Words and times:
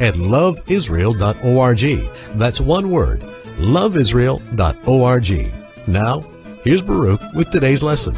at 0.00 0.14
loveisrael.org. 0.14 2.38
That's 2.38 2.60
one 2.60 2.90
word, 2.90 3.20
loveisrael.org. 3.58 5.88
Now, 5.88 6.20
here's 6.64 6.82
Baruch 6.82 7.20
with 7.34 7.50
today's 7.50 7.82
lesson. 7.82 8.14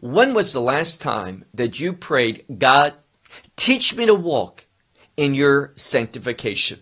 When 0.00 0.32
was 0.32 0.52
the 0.52 0.60
last 0.60 1.02
time 1.02 1.44
that 1.52 1.80
you 1.80 1.92
prayed, 1.92 2.44
God, 2.58 2.94
teach 3.56 3.96
me 3.96 4.06
to 4.06 4.14
walk 4.14 4.66
in 5.16 5.34
your 5.34 5.72
sanctification? 5.74 6.78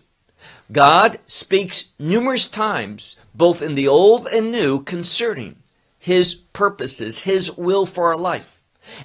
God 0.71 1.19
speaks 1.25 1.93
numerous 1.97 2.47
times, 2.47 3.17
both 3.33 3.61
in 3.61 3.75
the 3.75 3.87
Old 3.87 4.27
and 4.27 4.51
New, 4.51 4.83
concerning 4.83 5.57
His 5.97 6.35
purposes, 6.35 7.23
His 7.23 7.57
will 7.57 7.85
for 7.85 8.07
our 8.07 8.17
life. 8.17 8.56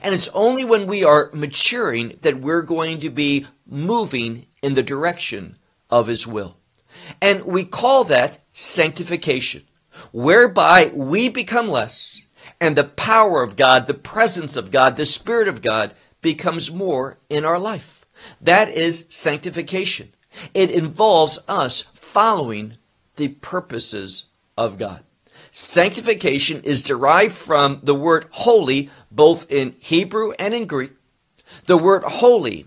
And 0.03 0.15
it's 0.15 0.29
only 0.29 0.65
when 0.65 0.87
we 0.87 1.05
are 1.05 1.31
maturing 1.33 2.19
that 2.23 2.41
we're 2.41 2.63
going 2.63 3.01
to 3.01 3.11
be 3.11 3.47
moving 3.67 4.47
in 4.63 4.75
the 4.75 4.83
direction 4.83 5.57
of 5.91 6.07
His 6.07 6.27
will. 6.27 6.57
And 7.21 7.45
we 7.45 7.65
call 7.65 8.05
that 8.05 8.39
sanctification, 8.53 9.65
whereby 10.13 10.91
we 10.95 11.29
become 11.29 11.69
less 11.69 12.25
and 12.61 12.77
the 12.77 12.85
power 12.85 13.43
of 13.43 13.57
God, 13.57 13.87
the 13.87 13.95
presence 13.95 14.57
of 14.57 14.71
God, 14.71 14.97
the 14.97 15.05
Spirit 15.07 15.49
of 15.49 15.63
God 15.63 15.95
becomes 16.21 16.73
more 16.73 17.19
in 17.29 17.45
our 17.45 17.59
life. 17.59 18.07
That 18.41 18.69
is 18.69 19.07
sanctification. 19.09 20.13
It 20.55 20.71
involves 20.71 21.39
us 21.49 21.83
following 21.83 22.75
the 23.17 23.29
purposes 23.29 24.27
of 24.57 24.79
God. 24.79 25.03
Sanctification 25.55 26.63
is 26.63 26.83
derived 26.83 27.35
from 27.35 27.81
the 27.83 27.95
word 27.95 28.27
holy, 28.31 28.89
both 29.11 29.53
in 29.53 29.75
Hebrew 29.79 30.33
and 30.39 30.55
in 30.55 30.65
Greek. 30.65 30.93
The 31.67 31.77
word 31.77 32.05
holy, 32.05 32.65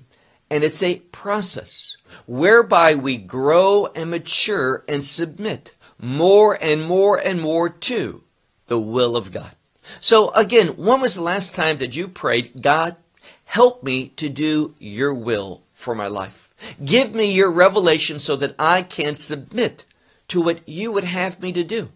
and 0.51 0.63
it's 0.63 0.83
a 0.83 0.99
process 1.11 1.97
whereby 2.27 2.93
we 2.93 3.17
grow 3.17 3.87
and 3.95 4.11
mature 4.11 4.83
and 4.87 5.03
submit 5.03 5.73
more 5.99 6.59
and 6.61 6.83
more 6.83 7.17
and 7.17 7.41
more 7.41 7.69
to 7.69 8.23
the 8.67 8.79
will 8.79 9.17
of 9.17 9.31
God. 9.31 9.55
So 9.99 10.29
again, 10.33 10.77
when 10.77 11.01
was 11.01 11.15
the 11.15 11.23
last 11.23 11.55
time 11.55 11.79
that 11.79 11.95
you 11.95 12.07
prayed, 12.07 12.61
God, 12.61 12.97
help 13.45 13.81
me 13.81 14.09
to 14.09 14.29
do 14.29 14.75
your 14.77 15.11
will 15.11 15.63
for 15.73 15.95
my 15.95 16.07
life? 16.07 16.53
Give 16.85 17.15
me 17.15 17.31
your 17.31 17.51
revelation 17.51 18.19
so 18.19 18.35
that 18.35 18.53
I 18.59 18.83
can 18.83 19.15
submit 19.15 19.85
to 20.27 20.39
what 20.39 20.67
you 20.69 20.91
would 20.91 21.05
have 21.05 21.41
me 21.41 21.51
to 21.51 21.63
do. 21.63 21.89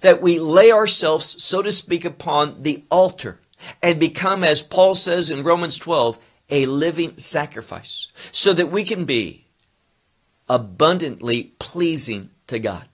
That 0.00 0.22
we 0.22 0.38
lay 0.38 0.70
ourselves, 0.70 1.42
so 1.42 1.62
to 1.62 1.72
speak, 1.72 2.04
upon 2.04 2.62
the 2.62 2.84
altar 2.90 3.40
and 3.82 3.98
become, 3.98 4.44
as 4.44 4.62
Paul 4.62 4.94
says 4.94 5.30
in 5.30 5.42
Romans 5.42 5.78
12, 5.78 6.18
a 6.50 6.66
living 6.66 7.16
sacrifice 7.16 8.08
so 8.30 8.52
that 8.52 8.70
we 8.70 8.84
can 8.84 9.04
be 9.04 9.46
abundantly 10.48 11.54
pleasing 11.58 12.30
to 12.46 12.58
God. 12.58 12.86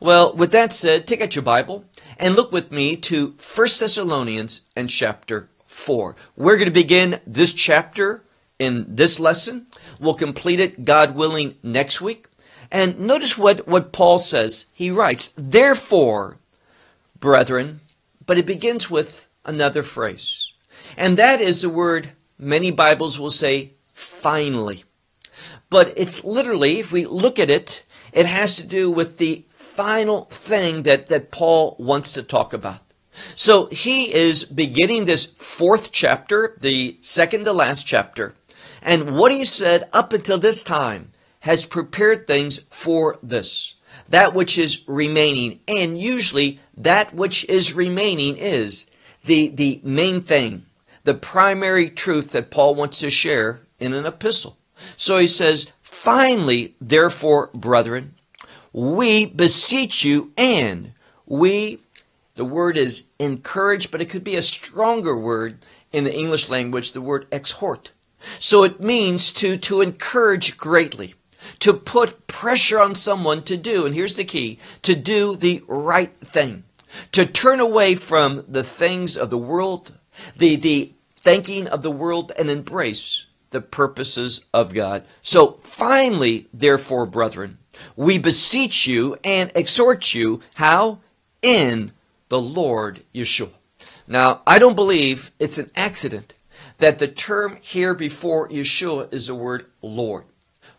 Well, 0.00 0.34
with 0.34 0.52
that 0.52 0.72
said, 0.72 1.06
take 1.06 1.20
out 1.20 1.34
your 1.34 1.42
Bible 1.42 1.84
and 2.18 2.34
look 2.34 2.52
with 2.52 2.70
me 2.70 2.96
to 2.96 3.28
1 3.28 3.36
Thessalonians 3.80 4.62
and 4.76 4.88
chapter 4.88 5.48
4. 5.66 6.14
We're 6.36 6.56
going 6.56 6.66
to 6.66 6.80
begin 6.80 7.20
this 7.26 7.52
chapter 7.52 8.24
in 8.58 8.86
this 8.88 9.18
lesson. 9.18 9.66
We'll 9.98 10.14
complete 10.14 10.60
it, 10.60 10.84
God 10.84 11.14
willing, 11.14 11.56
next 11.62 12.00
week. 12.00 12.26
And 12.74 12.98
notice 12.98 13.38
what, 13.38 13.68
what 13.68 13.92
Paul 13.92 14.18
says. 14.18 14.66
He 14.74 14.90
writes, 14.90 15.32
Therefore, 15.38 16.38
brethren, 17.20 17.78
but 18.26 18.36
it 18.36 18.46
begins 18.46 18.90
with 18.90 19.28
another 19.44 19.84
phrase. 19.84 20.52
And 20.96 21.16
that 21.16 21.40
is 21.40 21.62
the 21.62 21.68
word, 21.68 22.10
many 22.36 22.72
Bibles 22.72 23.16
will 23.16 23.30
say, 23.30 23.74
finally. 23.92 24.82
But 25.70 25.96
it's 25.96 26.24
literally, 26.24 26.80
if 26.80 26.90
we 26.90 27.06
look 27.06 27.38
at 27.38 27.48
it, 27.48 27.84
it 28.12 28.26
has 28.26 28.56
to 28.56 28.66
do 28.66 28.90
with 28.90 29.18
the 29.18 29.44
final 29.50 30.24
thing 30.24 30.82
that, 30.82 31.06
that 31.06 31.30
Paul 31.30 31.76
wants 31.78 32.12
to 32.14 32.24
talk 32.24 32.52
about. 32.52 32.80
So 33.36 33.66
he 33.66 34.12
is 34.12 34.42
beginning 34.44 35.04
this 35.04 35.26
fourth 35.26 35.92
chapter, 35.92 36.56
the 36.60 36.96
second 36.98 37.44
to 37.44 37.52
last 37.52 37.86
chapter. 37.86 38.34
And 38.82 39.16
what 39.16 39.30
he 39.30 39.44
said 39.44 39.88
up 39.92 40.12
until 40.12 40.38
this 40.38 40.64
time 40.64 41.12
has 41.44 41.66
prepared 41.66 42.26
things 42.26 42.60
for 42.70 43.18
this. 43.22 43.74
That 44.08 44.32
which 44.32 44.58
is 44.58 44.82
remaining. 44.88 45.60
And 45.68 45.98
usually 45.98 46.58
that 46.74 47.14
which 47.14 47.44
is 47.50 47.74
remaining 47.74 48.38
is 48.38 48.90
the, 49.26 49.48
the 49.48 49.78
main 49.84 50.22
thing, 50.22 50.64
the 51.04 51.12
primary 51.12 51.90
truth 51.90 52.30
that 52.30 52.50
Paul 52.50 52.74
wants 52.74 53.00
to 53.00 53.10
share 53.10 53.60
in 53.78 53.92
an 53.92 54.06
epistle. 54.06 54.56
So 54.96 55.18
he 55.18 55.26
says, 55.26 55.74
Finally, 55.82 56.76
therefore, 56.80 57.50
brethren, 57.52 58.14
we 58.72 59.26
beseech 59.26 60.02
you 60.02 60.32
and 60.38 60.92
we 61.26 61.78
the 62.36 62.44
word 62.44 62.76
is 62.76 63.04
encourage 63.20 63.90
but 63.90 64.00
it 64.00 64.10
could 64.10 64.24
be 64.24 64.34
a 64.34 64.42
stronger 64.42 65.16
word 65.16 65.56
in 65.92 66.02
the 66.02 66.12
english 66.12 66.50
language 66.50 66.90
the 66.90 67.00
word 67.00 67.24
exhort 67.30 67.92
so 68.40 68.64
it 68.64 68.80
means 68.80 69.32
to 69.32 69.56
to 69.56 69.80
encourage 69.80 70.58
greatly 70.58 71.14
to 71.60 71.72
put 71.72 72.26
pressure 72.26 72.80
on 72.80 72.94
someone 72.94 73.42
to 73.42 73.56
do 73.56 73.86
and 73.86 73.94
here's 73.94 74.16
the 74.16 74.24
key 74.24 74.58
to 74.82 74.94
do 74.94 75.36
the 75.36 75.62
right 75.66 76.14
thing 76.20 76.64
to 77.12 77.26
turn 77.26 77.60
away 77.60 77.94
from 77.94 78.44
the 78.48 78.64
things 78.64 79.16
of 79.16 79.30
the 79.30 79.38
world 79.38 79.92
the 80.36 80.56
the 80.56 80.92
thinking 81.14 81.66
of 81.68 81.82
the 81.82 81.90
world 81.90 82.32
and 82.38 82.50
embrace 82.50 83.26
the 83.50 83.60
purposes 83.60 84.44
of 84.52 84.74
god 84.74 85.04
so 85.22 85.52
finally 85.62 86.46
therefore 86.52 87.06
brethren 87.06 87.58
we 87.96 88.18
beseech 88.18 88.86
you 88.86 89.16
and 89.24 89.50
exhort 89.54 90.14
you, 90.14 90.40
how? 90.54 91.00
In 91.42 91.92
the 92.28 92.40
Lord 92.40 93.02
Yeshua. 93.14 93.50
Now, 94.06 94.42
I 94.46 94.58
don't 94.58 94.74
believe 94.74 95.30
it's 95.38 95.58
an 95.58 95.70
accident 95.74 96.34
that 96.78 96.98
the 96.98 97.08
term 97.08 97.58
here 97.60 97.94
before 97.94 98.48
Yeshua 98.48 99.12
is 99.12 99.28
the 99.28 99.34
word 99.34 99.66
Lord. 99.82 100.24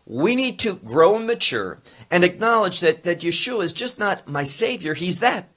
We 0.06 0.36
need 0.36 0.60
to 0.60 0.76
grow 0.76 1.16
and 1.16 1.26
mature 1.26 1.82
and 2.12 2.24
acknowledge 2.24 2.80
that, 2.82 3.04
that 3.04 3.22
Yeshua 3.22 3.64
is 3.64 3.74
just 3.74 3.98
not 3.98 4.28
my 4.28 4.44
Savior, 4.44 4.94
He's 4.94 5.20
that. 5.20 5.50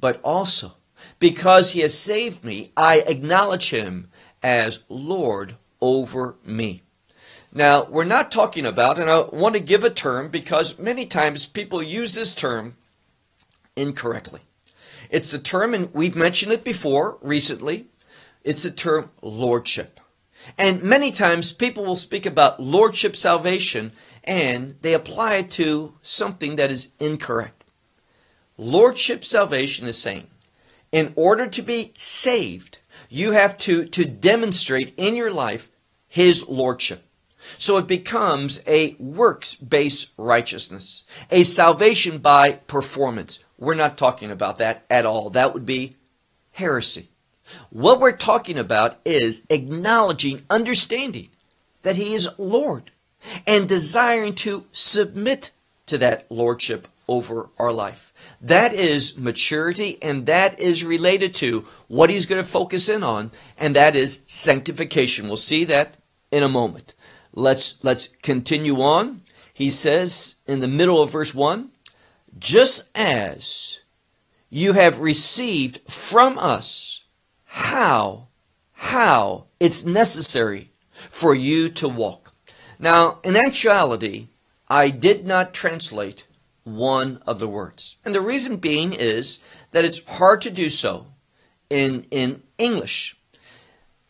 But 0.00 0.20
also, 0.22 0.74
because 1.18 1.72
He 1.72 1.80
has 1.80 1.98
saved 1.98 2.44
me, 2.44 2.70
I 2.76 3.00
acknowledge 3.06 3.70
Him 3.70 4.08
as 4.42 4.84
Lord 4.88 5.56
over 5.80 6.36
me. 6.44 6.82
Now, 7.52 7.84
we're 7.84 8.04
not 8.04 8.30
talking 8.30 8.66
about, 8.66 8.98
and 8.98 9.10
I 9.10 9.22
want 9.32 9.54
to 9.54 9.60
give 9.60 9.84
a 9.84 9.90
term 9.90 10.28
because 10.28 10.78
many 10.78 11.06
times 11.06 11.46
people 11.46 11.82
use 11.82 12.14
this 12.14 12.34
term 12.34 12.76
incorrectly. 13.74 14.40
It's 15.10 15.30
the 15.30 15.38
term, 15.38 15.72
and 15.72 15.92
we've 15.94 16.16
mentioned 16.16 16.52
it 16.52 16.64
before 16.64 17.18
recently, 17.22 17.86
it's 18.44 18.64
the 18.64 18.70
term 18.70 19.10
lordship. 19.22 19.97
And 20.56 20.82
many 20.82 21.10
times 21.10 21.52
people 21.52 21.84
will 21.84 21.96
speak 21.96 22.24
about 22.24 22.60
lordship 22.60 23.16
salvation 23.16 23.92
and 24.24 24.76
they 24.82 24.94
apply 24.94 25.36
it 25.36 25.50
to 25.52 25.94
something 26.02 26.56
that 26.56 26.70
is 26.70 26.92
incorrect. 26.98 27.64
Lordship 28.56 29.24
salvation 29.24 29.86
is 29.86 29.98
saying, 29.98 30.26
in 30.90 31.12
order 31.16 31.46
to 31.46 31.62
be 31.62 31.92
saved, 31.96 32.78
you 33.08 33.32
have 33.32 33.56
to, 33.58 33.84
to 33.86 34.04
demonstrate 34.04 34.94
in 34.96 35.16
your 35.16 35.32
life 35.32 35.70
His 36.08 36.48
lordship. 36.48 37.04
So 37.56 37.76
it 37.76 37.86
becomes 37.86 38.62
a 38.66 38.96
works 38.98 39.54
based 39.54 40.12
righteousness, 40.16 41.04
a 41.30 41.44
salvation 41.44 42.18
by 42.18 42.52
performance. 42.52 43.44
We're 43.56 43.74
not 43.74 43.96
talking 43.96 44.30
about 44.30 44.58
that 44.58 44.84
at 44.90 45.06
all. 45.06 45.30
That 45.30 45.54
would 45.54 45.64
be 45.64 45.96
heresy. 46.52 47.08
What 47.70 48.00
we're 48.00 48.16
talking 48.16 48.58
about 48.58 48.98
is 49.04 49.46
acknowledging, 49.50 50.44
understanding 50.50 51.30
that 51.82 51.96
He 51.96 52.14
is 52.14 52.28
Lord 52.38 52.90
and 53.46 53.68
desiring 53.68 54.34
to 54.36 54.66
submit 54.72 55.50
to 55.86 55.98
that 55.98 56.26
Lordship 56.30 56.88
over 57.08 57.48
our 57.58 57.72
life. 57.72 58.12
That 58.40 58.74
is 58.74 59.18
maturity 59.18 59.96
and 60.02 60.26
that 60.26 60.60
is 60.60 60.84
related 60.84 61.34
to 61.36 61.66
what 61.88 62.10
He's 62.10 62.26
going 62.26 62.42
to 62.42 62.48
focus 62.48 62.88
in 62.88 63.02
on, 63.02 63.30
and 63.56 63.74
that 63.74 63.96
is 63.96 64.24
sanctification. 64.26 65.26
We'll 65.26 65.36
see 65.36 65.64
that 65.64 65.96
in 66.30 66.42
a 66.42 66.48
moment. 66.48 66.94
Let's 67.32 67.82
let's 67.84 68.08
continue 68.22 68.80
on. 68.82 69.22
He 69.52 69.70
says 69.70 70.36
in 70.46 70.60
the 70.60 70.68
middle 70.68 71.02
of 71.02 71.10
verse 71.10 71.34
1 71.34 71.70
just 72.38 72.88
as 72.94 73.80
you 74.50 74.72
have 74.74 75.00
received 75.00 75.78
from 75.90 76.38
us 76.38 76.87
how, 77.58 78.28
how 78.72 79.46
it's 79.58 79.84
necessary 79.84 80.70
for 81.10 81.34
you 81.34 81.68
to 81.68 81.88
walk. 81.88 82.32
Now, 82.78 83.18
in 83.24 83.36
actuality, 83.36 84.28
I 84.68 84.90
did 84.90 85.26
not 85.26 85.54
translate 85.54 86.26
one 86.62 87.20
of 87.26 87.40
the 87.40 87.48
words. 87.48 87.96
And 88.04 88.14
the 88.14 88.20
reason 88.20 88.56
being 88.56 88.92
is 88.92 89.40
that 89.72 89.84
it's 89.84 90.04
hard 90.04 90.40
to 90.42 90.50
do 90.50 90.68
so 90.68 91.06
in, 91.68 92.06
in 92.12 92.42
English. 92.58 93.16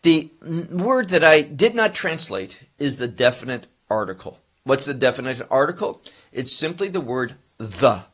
The 0.03 0.31
word 0.43 1.09
that 1.09 1.25
I 1.25 1.41
did 1.41 1.75
not 1.75 1.94
translate 1.94 2.65
is 2.79 2.99
the 2.99 3.09
definite 3.09 3.67
article. 3.89 4.41
What's 4.65 4.85
the 4.85 4.94
definite 4.94 5.41
article? 5.51 6.03
It's 6.33 6.53
simply 6.53 6.89
the 6.89 7.01
word 7.01 7.35
the. 7.56 8.05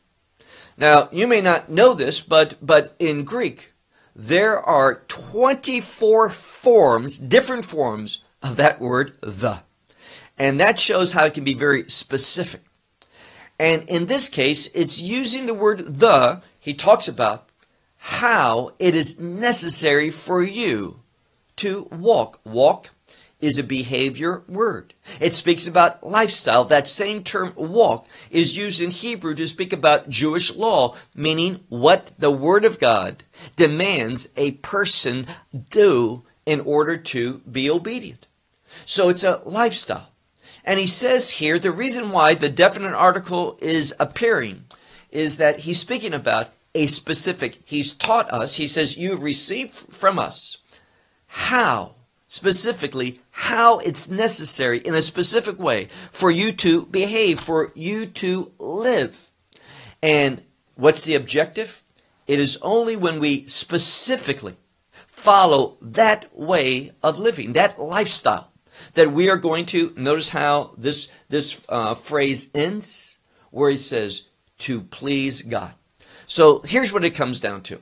Now, 0.77 1.09
you 1.11 1.27
may 1.27 1.41
not 1.41 1.69
know 1.69 1.93
this, 1.93 2.21
but, 2.21 2.55
but 2.61 2.95
in 2.99 3.25
Greek, 3.25 3.73
there 4.15 4.59
are 4.59 5.03
24 5.07 6.29
forms, 6.29 7.17
different 7.17 7.65
forms 7.65 8.23
of 8.41 8.55
that 8.55 8.79
word 8.79 9.17
the. 9.21 9.63
And 10.37 10.59
that 10.59 10.79
shows 10.79 11.13
how 11.13 11.25
it 11.25 11.33
can 11.33 11.43
be 11.43 11.53
very 11.53 11.89
specific. 11.89 12.61
And 13.59 13.83
in 13.89 14.05
this 14.05 14.27
case, 14.27 14.67
it's 14.67 15.01
using 15.01 15.45
the 15.45 15.53
word 15.53 15.99
the, 15.99 16.41
he 16.59 16.73
talks 16.73 17.07
about 17.07 17.49
how 17.97 18.73
it 18.79 18.95
is 18.95 19.19
necessary 19.19 20.09
for 20.09 20.43
you 20.43 21.01
to 21.57 21.87
walk. 21.91 22.39
Walk 22.43 22.91
is 23.45 23.57
a 23.57 23.63
behavior 23.63 24.43
word. 24.47 24.93
It 25.19 25.33
speaks 25.33 25.67
about 25.67 26.05
lifestyle. 26.05 26.65
That 26.65 26.87
same 26.87 27.23
term 27.23 27.53
walk 27.55 28.07
is 28.31 28.57
used 28.57 28.81
in 28.81 28.89
Hebrew 28.89 29.35
to 29.35 29.47
speak 29.47 29.71
about 29.71 30.09
Jewish 30.09 30.55
law, 30.55 30.95
meaning 31.13 31.59
what 31.69 32.11
the 32.17 32.31
Word 32.31 32.65
of 32.65 32.79
God 32.79 33.23
demands 33.55 34.29
a 34.35 34.51
person 34.51 35.27
do 35.69 36.23
in 36.45 36.59
order 36.61 36.97
to 36.97 37.39
be 37.39 37.69
obedient. 37.69 38.27
So 38.83 39.09
it's 39.09 39.23
a 39.23 39.41
lifestyle. 39.45 40.09
And 40.63 40.79
he 40.79 40.87
says 40.87 41.31
here 41.31 41.59
the 41.59 41.71
reason 41.71 42.09
why 42.09 42.33
the 42.33 42.49
definite 42.49 42.93
article 42.93 43.57
is 43.61 43.93
appearing 43.99 44.65
is 45.11 45.37
that 45.37 45.59
he's 45.59 45.79
speaking 45.79 46.13
about 46.13 46.49
a 46.73 46.87
specific, 46.87 47.59
he's 47.63 47.93
taught 47.93 48.29
us, 48.31 48.55
he 48.55 48.67
says, 48.67 48.97
you 48.97 49.15
received 49.15 49.73
from 49.73 50.19
us 50.19 50.57
how, 51.27 51.95
specifically, 52.27 53.21
how 53.37 53.79
it's 53.79 54.09
necessary 54.09 54.77
in 54.79 54.95
a 54.95 55.01
specific 55.01 55.59
way 55.59 55.89
for 56.09 56.31
you 56.31 56.53
to 56.53 56.85
behave, 56.85 57.37
for 57.37 57.73
you 57.75 58.05
to 58.05 58.49
live. 58.57 59.33
And 60.01 60.41
what's 60.75 61.03
the 61.03 61.15
objective? 61.15 61.83
It 62.27 62.39
is 62.39 62.57
only 62.61 62.95
when 62.95 63.19
we 63.19 63.45
specifically 63.47 64.55
follow 65.05 65.77
that 65.81 66.33
way 66.33 66.91
of 67.03 67.19
living, 67.19 67.51
that 67.53 67.77
lifestyle, 67.77 68.53
that 68.93 69.11
we 69.11 69.29
are 69.29 69.37
going 69.37 69.65
to 69.67 69.93
notice 69.97 70.29
how 70.29 70.73
this 70.77 71.11
this 71.27 71.61
uh, 71.67 71.93
phrase 71.93 72.49
ends, 72.55 73.19
where 73.51 73.69
he 73.69 73.77
says 73.77 74.29
to 74.59 74.79
please 74.79 75.41
God. 75.41 75.73
So 76.25 76.61
here's 76.61 76.93
what 76.93 77.03
it 77.03 77.15
comes 77.15 77.41
down 77.41 77.63
to: 77.63 77.81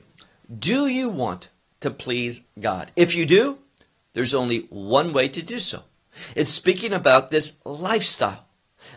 Do 0.58 0.88
you 0.88 1.10
want 1.10 1.48
to 1.78 1.92
please 1.92 2.48
God? 2.58 2.90
If 2.96 3.14
you 3.14 3.24
do, 3.24 3.58
there's 4.14 4.34
only 4.34 4.60
one 4.70 5.12
way 5.12 5.28
to 5.28 5.42
do 5.42 5.58
so. 5.58 5.84
It's 6.34 6.50
speaking 6.50 6.92
about 6.92 7.30
this 7.30 7.58
lifestyle 7.64 8.46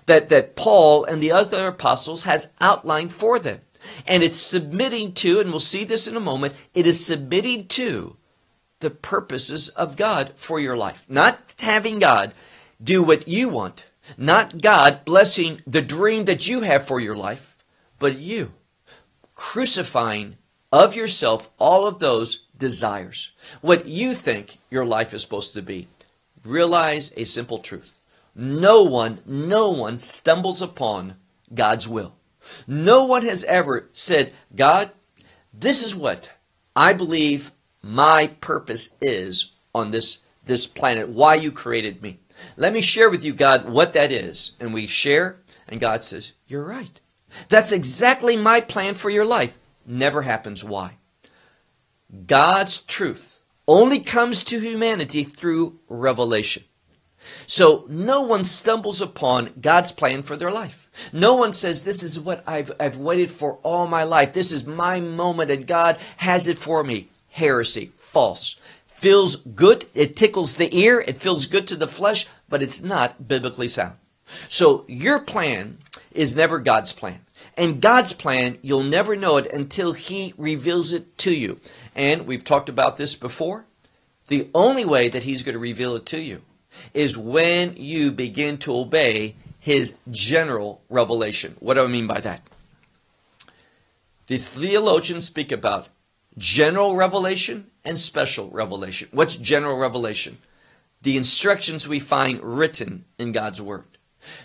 that 0.06 0.30
that 0.30 0.56
Paul 0.56 1.04
and 1.04 1.22
the 1.22 1.32
other 1.32 1.68
apostles 1.68 2.24
has 2.24 2.54
outlined 2.62 3.12
for 3.12 3.40
them. 3.40 3.62
And 4.08 4.24
it's 4.24 4.38
submitting 4.38 5.14
to, 5.14 5.40
and 5.40 5.50
we'll 5.52 5.60
see 5.60 5.84
this 5.84 6.08
in 6.08 6.16
a 6.16 6.22
moment, 6.22 6.54
it 6.74 6.88
is 6.88 7.06
submitting 7.06 7.68
to 7.68 8.18
the 8.80 8.90
purposes 8.90 9.70
of 9.70 9.98
God 9.98 10.34
for 10.36 10.60
your 10.60 10.78
life. 10.78 11.06
Not 11.10 11.56
having 11.60 12.00
God 12.00 12.34
do 12.84 13.02
what 13.02 13.28
you 13.28 13.50
want, 13.50 13.86
not 14.18 14.62
God 14.62 15.04
blessing 15.06 15.62
the 15.66 15.82
dream 15.82 16.26
that 16.26 16.48
you 16.48 16.62
have 16.62 16.86
for 16.86 17.00
your 17.00 17.16
life, 17.16 17.64
but 18.00 18.18
you 18.18 18.54
crucifying 19.38 20.36
of 20.72 20.96
yourself 20.96 21.50
all 21.58 21.88
of 21.88 22.00
those 22.00 22.47
desires, 22.58 23.32
what 23.62 23.88
you 23.88 24.14
think 24.14 24.58
your 24.70 24.86
life 24.86 25.14
is 25.14 25.22
supposed 25.22 25.54
to 25.54 25.62
be. 25.62 25.88
Realize 26.44 27.14
a 27.18 27.24
simple 27.24 27.60
truth. 27.60 28.00
No 28.36 28.84
one, 28.84 29.20
no 29.26 29.70
one 29.70 29.98
stumbles 29.98 30.62
upon 30.62 31.16
God's 31.54 31.88
will. 31.88 32.14
No 32.68 33.04
one 33.04 33.24
has 33.24 33.44
ever 33.46 33.90
said, 33.92 34.32
God, 34.56 34.92
this 35.54 35.84
is 35.84 35.96
what 35.96 36.32
I 36.76 36.94
believe 36.94 37.52
my 37.82 38.28
purpose 38.42 38.96
is 39.02 39.54
on 39.74 39.92
this, 39.92 40.24
this 40.46 40.68
planet, 40.68 41.10
why 41.10 41.36
you 41.36 41.52
created 41.52 42.02
me. 42.02 42.20
Let 42.56 42.74
me 42.74 42.82
share 42.82 43.10
with 43.10 43.26
you, 43.26 43.34
God, 43.34 43.70
what 43.70 43.94
that 43.94 44.12
is. 44.12 44.56
And 44.60 44.74
we 44.74 44.86
share, 44.86 45.40
and 45.68 45.80
God 45.80 46.04
says, 46.04 46.34
You're 46.48 46.64
right. 46.64 47.00
That's 47.50 47.72
exactly 47.72 48.38
my 48.38 48.62
plan 48.62 48.94
for 48.94 49.10
your 49.10 49.26
life. 49.26 49.58
Never 49.86 50.22
happens. 50.22 50.64
Why? 50.64 50.98
God's 52.26 52.82
truth 52.82 53.40
only 53.68 54.00
comes 54.00 54.44
to 54.46 54.60
humanity 54.60 55.24
through 55.24 55.80
revelation. 55.90 56.64
So 57.46 57.86
no 57.90 58.22
one 58.22 58.44
stumbles 58.44 59.02
upon 59.02 59.54
God's 59.60 59.92
plan 59.92 60.24
for 60.24 60.38
their 60.38 60.52
life. 60.52 61.10
No 61.12 61.34
one 61.36 61.54
says, 61.54 61.84
This 61.84 62.04
is 62.04 62.20
what 62.20 62.44
I've, 62.48 62.72
I've 62.80 62.98
waited 62.98 63.30
for 63.30 63.56
all 63.64 63.88
my 63.88 64.04
life. 64.04 64.34
This 64.34 64.52
is 64.52 64.66
my 64.66 65.00
moment, 65.00 65.52
and 65.52 65.68
God 65.68 65.98
has 66.18 66.48
it 66.48 66.58
for 66.58 66.84
me 66.84 67.10
heresy, 67.30 67.92
false. 67.96 68.60
Feels 68.88 69.36
good, 69.36 69.86
it 69.94 70.16
tickles 70.16 70.56
the 70.56 70.76
ear, 70.76 71.04
it 71.08 71.18
feels 71.18 71.46
good 71.46 71.68
to 71.68 71.76
the 71.76 71.88
flesh, 71.88 72.26
but 72.50 72.64
it's 72.64 72.82
not 72.82 73.28
biblically 73.28 73.68
sound. 73.68 73.96
So 74.50 74.86
your 74.88 75.20
plan 75.20 75.78
is 76.12 76.36
never 76.36 76.58
God's 76.60 76.94
plan. 76.94 77.22
And 77.56 77.82
God's 77.82 78.14
plan, 78.14 78.58
you'll 78.62 78.84
never 78.84 79.16
know 79.16 79.38
it 79.38 79.52
until 79.52 79.94
He 79.94 80.34
reveals 80.38 80.94
it 80.94 81.18
to 81.20 81.34
you. 81.34 81.60
And 81.98 82.28
we've 82.28 82.44
talked 82.44 82.70
about 82.70 82.96
this 82.98 83.16
before. 83.16 83.66
The 84.28 84.50
only 84.54 84.86
way 84.86 85.10
that 85.10 85.24
He's 85.24 85.44
going 85.44 85.54
to 85.54 85.60
reveal 85.60 85.96
it 85.96 86.06
to 86.08 86.22
you 86.22 86.44
is 86.94 87.18
when 87.18 87.76
you 87.76 88.12
begin 88.12 88.60
to 88.60 88.76
obey 88.76 89.36
His 89.60 89.96
general 90.12 90.82
revelation. 90.90 91.56
What 91.60 91.74
do 91.74 91.84
I 91.84 91.88
mean 91.88 92.08
by 92.08 92.20
that? 92.22 92.44
The 94.28 94.38
theologians 94.38 95.26
speak 95.26 95.52
about 95.52 95.88
general 96.38 96.96
revelation 96.96 97.72
and 97.84 97.98
special 97.98 98.50
revelation. 98.52 99.10
What's 99.12 99.36
general 99.36 99.78
revelation? 99.78 100.38
The 101.02 101.18
instructions 101.18 101.88
we 101.88 102.00
find 102.00 102.44
written 102.44 103.06
in 103.18 103.32
God's 103.32 103.62
Word. 103.62 103.86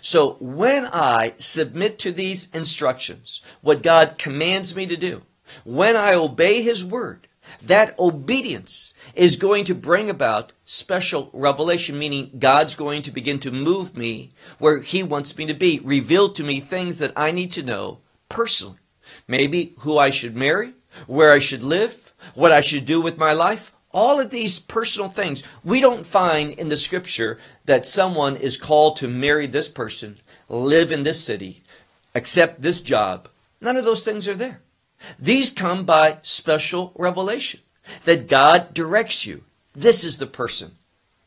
So 0.01 0.37
when 0.39 0.87
I 0.87 1.33
submit 1.37 1.99
to 1.99 2.11
these 2.11 2.49
instructions, 2.51 3.41
what 3.61 3.83
God 3.83 4.17
commands 4.17 4.75
me 4.75 4.87
to 4.87 4.97
do, 4.97 5.23
when 5.65 5.95
I 5.95 6.13
obey 6.13 6.61
His 6.61 6.83
Word, 6.85 7.27
that 7.61 7.97
obedience 7.99 8.93
is 9.15 9.35
going 9.35 9.65
to 9.65 9.75
bring 9.75 10.09
about 10.09 10.53
special 10.65 11.29
revelation, 11.33 11.97
meaning 11.97 12.31
God's 12.37 12.75
going 12.75 13.01
to 13.03 13.11
begin 13.11 13.39
to 13.39 13.51
move 13.51 13.95
me 13.95 14.31
where 14.59 14.79
He 14.79 15.03
wants 15.03 15.37
me 15.37 15.45
to 15.45 15.53
be, 15.53 15.79
reveal 15.83 16.29
to 16.33 16.43
me 16.43 16.59
things 16.59 16.99
that 16.99 17.13
I 17.15 17.31
need 17.31 17.51
to 17.53 17.63
know 17.63 17.99
personally. 18.29 18.77
Maybe 19.27 19.73
who 19.79 19.97
I 19.97 20.09
should 20.09 20.35
marry, 20.35 20.73
where 21.07 21.31
I 21.31 21.39
should 21.39 21.63
live, 21.63 22.13
what 22.33 22.51
I 22.51 22.61
should 22.61 22.85
do 22.85 23.01
with 23.01 23.17
my 23.17 23.33
life. 23.33 23.71
All 23.91 24.19
of 24.19 24.31
these 24.31 24.59
personal 24.59 25.07
things. 25.07 25.43
We 25.63 25.79
don't 25.79 26.05
find 26.05 26.53
in 26.53 26.69
the 26.69 26.77
scripture 26.77 27.37
that 27.65 27.85
someone 27.85 28.35
is 28.35 28.57
called 28.57 28.95
to 28.97 29.07
marry 29.07 29.45
this 29.45 29.69
person, 29.69 30.17
live 30.49 30.91
in 30.91 31.03
this 31.03 31.23
city, 31.23 31.61
accept 32.15 32.63
this 32.63 32.81
job. 32.81 33.29
None 33.61 33.77
of 33.77 33.85
those 33.85 34.03
things 34.03 34.27
are 34.27 34.33
there. 34.33 34.61
These 35.19 35.49
come 35.49 35.85
by 35.85 36.19
special 36.21 36.93
revelation 36.95 37.61
that 38.05 38.27
God 38.27 38.73
directs 38.73 39.25
you. 39.25 39.43
This 39.73 40.03
is 40.03 40.17
the 40.17 40.27
person 40.27 40.73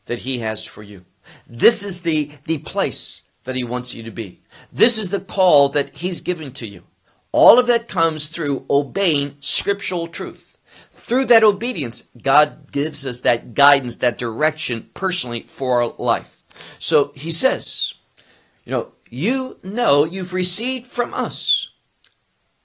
that 0.05 0.19
He 0.19 0.39
has 0.39 0.65
for 0.65 0.83
you. 0.83 1.05
This 1.47 1.83
is 1.83 2.01
the, 2.01 2.31
the 2.45 2.59
place 2.59 3.23
that 3.43 3.55
He 3.55 3.63
wants 3.63 3.93
you 3.93 4.03
to 4.03 4.11
be. 4.11 4.41
This 4.71 4.97
is 4.97 5.09
the 5.09 5.19
call 5.19 5.69
that 5.69 5.97
He's 5.97 6.21
given 6.21 6.51
to 6.53 6.67
you. 6.67 6.83
All 7.31 7.59
of 7.59 7.67
that 7.67 7.87
comes 7.87 8.27
through 8.27 8.65
obeying 8.69 9.37
scriptural 9.39 10.07
truth. 10.07 10.57
Through 10.91 11.25
that 11.25 11.43
obedience, 11.43 12.05
God 12.21 12.71
gives 12.71 13.05
us 13.05 13.21
that 13.21 13.53
guidance, 13.53 13.97
that 13.97 14.17
direction 14.17 14.89
personally 14.93 15.43
for 15.43 15.81
our 15.81 15.93
life. 15.97 16.43
So 16.79 17.11
he 17.15 17.31
says, 17.31 17.93
you 18.65 18.71
know, 18.71 18.91
you 19.09 19.59
know 19.63 20.05
you've 20.05 20.33
received 20.33 20.87
from 20.87 21.13
us 21.13 21.69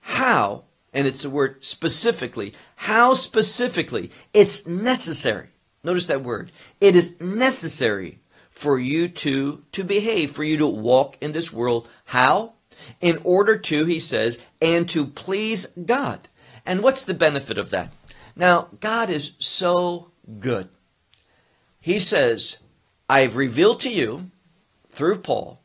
how, 0.00 0.64
and 0.92 1.06
it's 1.06 1.22
the 1.22 1.30
word 1.30 1.64
specifically, 1.64 2.52
how 2.76 3.14
specifically 3.14 4.10
it's 4.32 4.66
necessary. 4.66 5.48
Notice 5.84 6.06
that 6.06 6.22
word. 6.22 6.52
It 6.80 6.94
is 6.94 7.20
necessary 7.20 8.20
for 8.50 8.78
you 8.78 9.08
to, 9.08 9.64
to 9.72 9.84
behave, 9.84 10.30
for 10.30 10.44
you 10.44 10.56
to 10.58 10.66
walk 10.66 11.16
in 11.20 11.32
this 11.32 11.52
world. 11.52 11.88
How? 12.06 12.52
In 13.00 13.20
order 13.24 13.56
to, 13.58 13.84
he 13.86 13.98
says, 13.98 14.44
and 14.60 14.88
to 14.90 15.06
please 15.06 15.66
God. 15.66 16.28
And 16.64 16.82
what's 16.82 17.04
the 17.04 17.14
benefit 17.14 17.58
of 17.58 17.70
that? 17.70 17.92
Now, 18.36 18.68
God 18.80 19.10
is 19.10 19.32
so 19.38 20.12
good. 20.38 20.68
He 21.80 21.98
says, 21.98 22.58
I've 23.08 23.36
revealed 23.36 23.80
to 23.80 23.90
you 23.90 24.30
through 24.88 25.18
Paul 25.18 25.60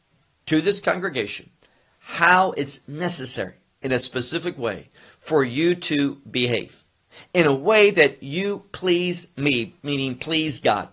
to 0.47 0.61
this 0.61 0.79
congregation 0.79 1.51
how 1.99 2.51
it's 2.53 2.87
necessary 2.87 3.55
in 3.81 3.91
a 3.91 3.99
specific 3.99 4.57
way 4.57 4.89
for 5.27 5.43
you 5.43 5.75
to 5.75 6.15
behave 6.29 6.85
in 7.33 7.45
a 7.45 7.53
way 7.53 7.91
that 7.91 8.23
you 8.23 8.63
please 8.71 9.27
me, 9.35 9.75
meaning 9.83 10.15
please 10.15 10.61
God. 10.61 10.87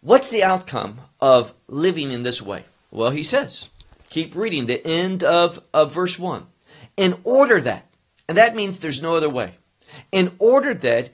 What's 0.00 0.30
the 0.30 0.42
outcome 0.42 1.00
of 1.20 1.52
living 1.68 2.12
in 2.12 2.22
this 2.22 2.40
way? 2.40 2.64
Well, 2.90 3.10
he 3.10 3.22
says, 3.22 3.68
keep 4.08 4.34
reading 4.34 4.64
the 4.64 4.84
end 4.86 5.22
of, 5.22 5.62
of 5.74 5.92
verse 5.92 6.18
1. 6.18 6.46
In 6.96 7.18
order 7.22 7.60
that, 7.60 7.86
and 8.26 8.38
that 8.38 8.56
means 8.56 8.78
there's 8.78 9.02
no 9.02 9.16
other 9.16 9.28
way, 9.28 9.52
in 10.10 10.34
order 10.38 10.72
that 10.72 11.10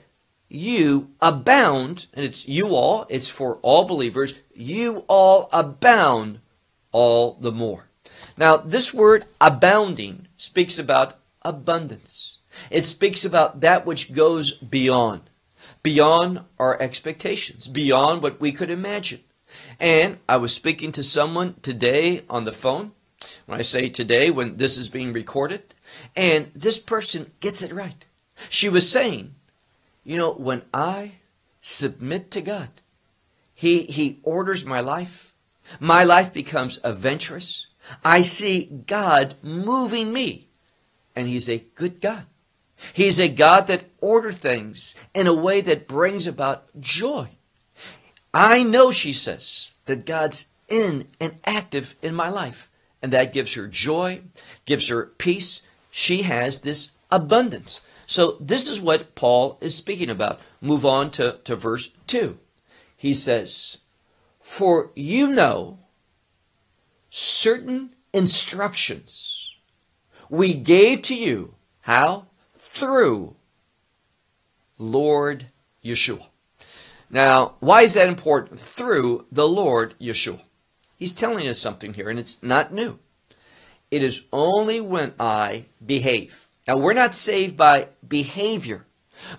you 0.47 1.11
abound, 1.19 2.07
and 2.13 2.23
it's 2.23 2.47
you 2.47 2.69
all, 2.69 3.05
it's 3.09 3.27
for 3.27 3.57
all 3.57 3.83
believers, 3.83 4.39
you 4.53 5.03
all 5.09 5.49
abound 5.51 6.39
all 6.93 7.33
the 7.33 7.51
more. 7.51 7.89
Now, 8.37 8.55
this 8.55 8.93
word 8.93 9.25
abounding 9.41 10.29
speaks 10.37 10.79
about 10.79 11.19
abundance. 11.47 12.39
It 12.69 12.85
speaks 12.85 13.23
about 13.23 13.61
that 13.61 13.85
which 13.85 14.13
goes 14.13 14.53
beyond, 14.53 15.21
beyond 15.83 16.41
our 16.59 16.79
expectations, 16.81 17.67
beyond 17.67 18.21
what 18.21 18.41
we 18.41 18.51
could 18.51 18.69
imagine. 18.69 19.21
And 19.79 20.17
I 20.27 20.37
was 20.37 20.53
speaking 20.53 20.91
to 20.93 21.03
someone 21.03 21.55
today 21.61 22.23
on 22.29 22.43
the 22.43 22.51
phone. 22.51 22.91
When 23.45 23.59
I 23.59 23.63
say 23.63 23.89
today, 23.89 24.29
when 24.29 24.57
this 24.57 24.77
is 24.77 24.89
being 24.89 25.13
recorded, 25.13 25.73
and 26.15 26.51
this 26.55 26.79
person 26.79 27.31
gets 27.39 27.61
it 27.61 27.73
right. 27.73 28.05
She 28.49 28.69
was 28.69 28.89
saying, 28.89 29.35
you 30.03 30.17
know, 30.17 30.33
when 30.33 30.63
I 30.73 31.13
submit 31.61 32.31
to 32.31 32.41
God, 32.41 32.69
He, 33.53 33.83
he 33.83 34.19
orders 34.23 34.65
my 34.65 34.81
life. 34.81 35.33
My 35.79 36.03
life 36.03 36.31
becomes 36.31 36.79
adventurous. 36.83 37.67
I 38.03 38.21
see 38.21 38.83
God 38.85 39.35
moving 39.41 40.13
me. 40.13 40.46
And 41.17 41.27
He's 41.27 41.49
a 41.49 41.65
good 41.73 41.99
God. 41.99 42.27
He's 42.93 43.17
a 43.17 43.27
God 43.27 43.65
that 43.67 43.85
orders 43.99 44.37
things 44.37 44.93
in 45.15 45.25
a 45.25 45.33
way 45.33 45.61
that 45.61 45.87
brings 45.87 46.27
about 46.27 46.67
joy. 46.79 47.29
I 48.35 48.61
know, 48.61 48.91
she 48.91 49.13
says, 49.13 49.71
that 49.85 50.05
God's 50.05 50.49
in 50.69 51.07
and 51.19 51.39
active 51.43 51.95
in 52.03 52.13
my 52.13 52.29
life. 52.29 52.69
And 53.01 53.11
that 53.13 53.33
gives 53.33 53.55
her 53.55 53.67
joy, 53.67 54.21
gives 54.65 54.89
her 54.89 55.07
peace. 55.17 55.63
She 55.89 56.21
has 56.21 56.61
this 56.61 56.91
abundance. 57.09 57.81
So 58.05 58.37
this 58.39 58.69
is 58.69 58.79
what 58.79 59.15
Paul 59.15 59.57
is 59.59 59.75
speaking 59.75 60.11
about. 60.11 60.39
Move 60.61 60.85
on 60.85 61.09
to, 61.11 61.39
to 61.45 61.55
verse 61.55 61.87
2. 62.05 62.37
He 62.95 63.15
says, 63.15 63.79
For 64.39 64.91
you 64.93 65.31
know 65.31 65.79
certain 67.09 67.95
instructions 68.13 69.46
we 70.29 70.53
gave 70.53 71.01
to 71.03 71.15
you. 71.15 71.55
How? 71.81 72.27
through 72.77 73.35
Lord 74.77 75.47
Yeshua. 75.83 76.27
Now, 77.09 77.55
why 77.59 77.81
is 77.81 77.95
that 77.95 78.07
important? 78.07 78.59
Through 78.59 79.25
the 79.31 79.47
Lord 79.47 79.95
Yeshua. 79.99 80.41
He's 80.95 81.13
telling 81.13 81.47
us 81.47 81.59
something 81.59 81.93
here, 81.93 82.09
and 82.09 82.19
it's 82.19 82.43
not 82.43 82.73
new. 82.73 82.99
It 83.89 84.03
is 84.03 84.23
only 84.33 84.81
when 84.81 85.13
I 85.19 85.65
behave. 85.83 86.47
Now, 86.67 86.77
we're 86.77 86.93
not 86.93 87.15
saved 87.15 87.55
by 87.55 87.87
behavior, 88.05 88.85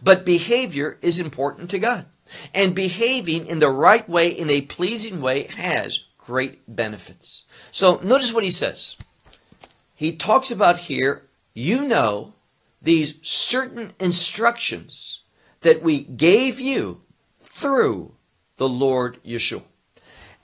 but 0.03 0.25
behavior 0.25 0.99
is 1.03 1.19
important 1.19 1.71
to 1.71 1.79
God. 1.79 2.07
And 2.55 2.75
behaving 2.75 3.47
in 3.47 3.59
the 3.59 3.71
right 3.71 4.09
way, 4.09 4.29
in 4.31 4.51
a 4.51 4.63
pleasing 4.63 5.21
way, 5.21 5.45
has 5.57 6.09
great 6.17 6.61
benefits. 6.67 7.47
So, 7.71 8.01
notice 8.03 8.33
what 8.33 8.45
he 8.45 8.51
says. 8.51 8.97
He 9.99 10.13
talks 10.13 10.53
about 10.53 10.79
here, 10.79 11.25
you 11.55 11.85
know 11.85 12.35
these 12.81 13.17
certain 13.21 13.95
instructions 13.99 15.23
that 15.63 15.83
we 15.83 16.05
gave 16.05 16.61
you 16.61 17.01
through 17.41 18.13
the 18.59 18.69
Lord 18.69 19.19
Yeshua. 19.25 19.65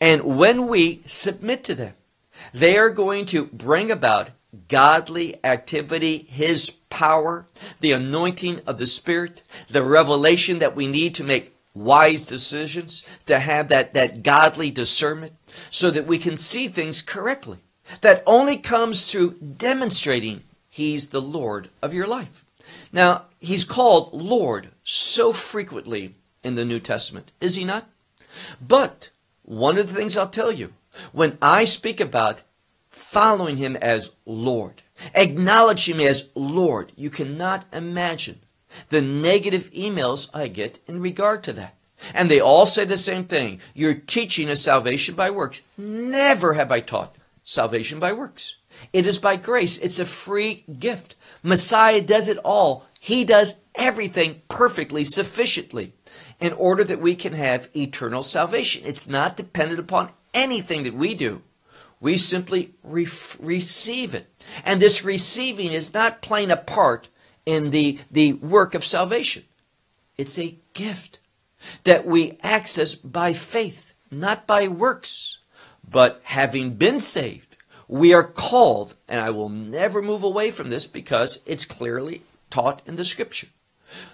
And 0.00 0.36
when 0.36 0.66
we 0.66 1.02
submit 1.04 1.62
to 1.64 1.76
them, 1.76 1.94
they 2.52 2.76
are 2.76 2.90
going 2.90 3.26
to 3.26 3.44
bring 3.44 3.92
about 3.92 4.30
godly 4.66 5.36
activity, 5.44 6.26
His 6.28 6.72
power, 6.90 7.46
the 7.78 7.92
anointing 7.92 8.60
of 8.66 8.78
the 8.78 8.88
Spirit, 8.88 9.44
the 9.68 9.84
revelation 9.84 10.58
that 10.58 10.74
we 10.74 10.88
need 10.88 11.14
to 11.14 11.22
make 11.22 11.54
wise 11.74 12.26
decisions, 12.26 13.06
to 13.26 13.38
have 13.38 13.68
that, 13.68 13.94
that 13.94 14.24
godly 14.24 14.72
discernment, 14.72 15.34
so 15.70 15.92
that 15.92 16.08
we 16.08 16.18
can 16.18 16.36
see 16.36 16.66
things 16.66 17.02
correctly. 17.02 17.60
That 18.00 18.22
only 18.26 18.56
comes 18.56 19.10
through 19.10 19.32
demonstrating 19.32 20.42
He's 20.74 21.10
the 21.10 21.20
Lord 21.20 21.68
of 21.82 21.94
your 21.94 22.08
life. 22.08 22.44
Now, 22.92 23.26
he's 23.38 23.64
called 23.64 24.12
Lord 24.12 24.70
so 24.82 25.32
frequently 25.32 26.16
in 26.42 26.56
the 26.56 26.64
New 26.64 26.80
Testament, 26.80 27.30
is 27.40 27.54
he 27.54 27.64
not? 27.64 27.86
But 28.60 29.10
one 29.42 29.78
of 29.78 29.86
the 29.86 29.94
things 29.94 30.16
I'll 30.16 30.26
tell 30.26 30.50
you, 30.50 30.72
when 31.12 31.38
I 31.40 31.64
speak 31.64 32.00
about 32.00 32.42
following 32.90 33.56
him 33.58 33.76
as 33.76 34.16
Lord, 34.26 34.82
acknowledging 35.14 36.00
him 36.00 36.08
as 36.08 36.30
Lord, 36.34 36.90
you 36.96 37.08
cannot 37.08 37.66
imagine 37.72 38.40
the 38.88 39.00
negative 39.00 39.70
emails 39.70 40.28
I 40.34 40.48
get 40.48 40.80
in 40.88 41.00
regard 41.00 41.44
to 41.44 41.52
that. 41.52 41.76
And 42.12 42.28
they 42.28 42.40
all 42.40 42.66
say 42.66 42.84
the 42.84 42.98
same 42.98 43.26
thing. 43.26 43.60
You're 43.74 43.94
teaching 43.94 44.48
a 44.48 44.56
salvation 44.56 45.14
by 45.14 45.30
works. 45.30 45.62
Never 45.78 46.54
have 46.54 46.72
I 46.72 46.80
taught 46.80 47.14
salvation 47.44 48.00
by 48.00 48.12
works. 48.12 48.56
It 48.92 49.06
is 49.06 49.20
by 49.20 49.36
grace. 49.36 49.78
It's 49.78 50.00
a 50.00 50.04
free 50.04 50.64
gift. 50.78 51.14
Messiah 51.44 52.00
does 52.00 52.28
it 52.28 52.38
all. 52.38 52.86
He 52.98 53.24
does 53.24 53.56
everything 53.76 54.42
perfectly, 54.48 55.04
sufficiently, 55.04 55.92
in 56.40 56.52
order 56.54 56.82
that 56.82 57.00
we 57.00 57.14
can 57.14 57.34
have 57.34 57.68
eternal 57.76 58.24
salvation. 58.24 58.82
It's 58.84 59.08
not 59.08 59.36
dependent 59.36 59.78
upon 59.78 60.10
anything 60.32 60.82
that 60.82 60.94
we 60.94 61.14
do. 61.14 61.42
We 62.00 62.16
simply 62.16 62.74
re- 62.82 63.06
receive 63.40 64.14
it. 64.14 64.26
And 64.64 64.80
this 64.80 65.04
receiving 65.04 65.72
is 65.72 65.94
not 65.94 66.22
playing 66.22 66.50
a 66.50 66.56
part 66.56 67.08
in 67.46 67.70
the, 67.70 67.98
the 68.10 68.32
work 68.34 68.74
of 68.74 68.84
salvation. 68.84 69.44
It's 70.16 70.38
a 70.38 70.58
gift 70.72 71.20
that 71.84 72.06
we 72.06 72.38
access 72.42 72.94
by 72.94 73.32
faith, 73.32 73.94
not 74.10 74.46
by 74.46 74.68
works. 74.68 75.38
But 75.90 76.20
having 76.24 76.74
been 76.74 77.00
saved, 77.00 77.56
we 77.88 78.14
are 78.14 78.24
called, 78.24 78.96
and 79.08 79.20
I 79.20 79.30
will 79.30 79.48
never 79.48 80.00
move 80.02 80.22
away 80.22 80.50
from 80.50 80.70
this 80.70 80.86
because 80.86 81.40
it's 81.46 81.64
clearly 81.64 82.22
taught 82.50 82.82
in 82.86 82.96
the 82.96 83.04
scripture. 83.04 83.48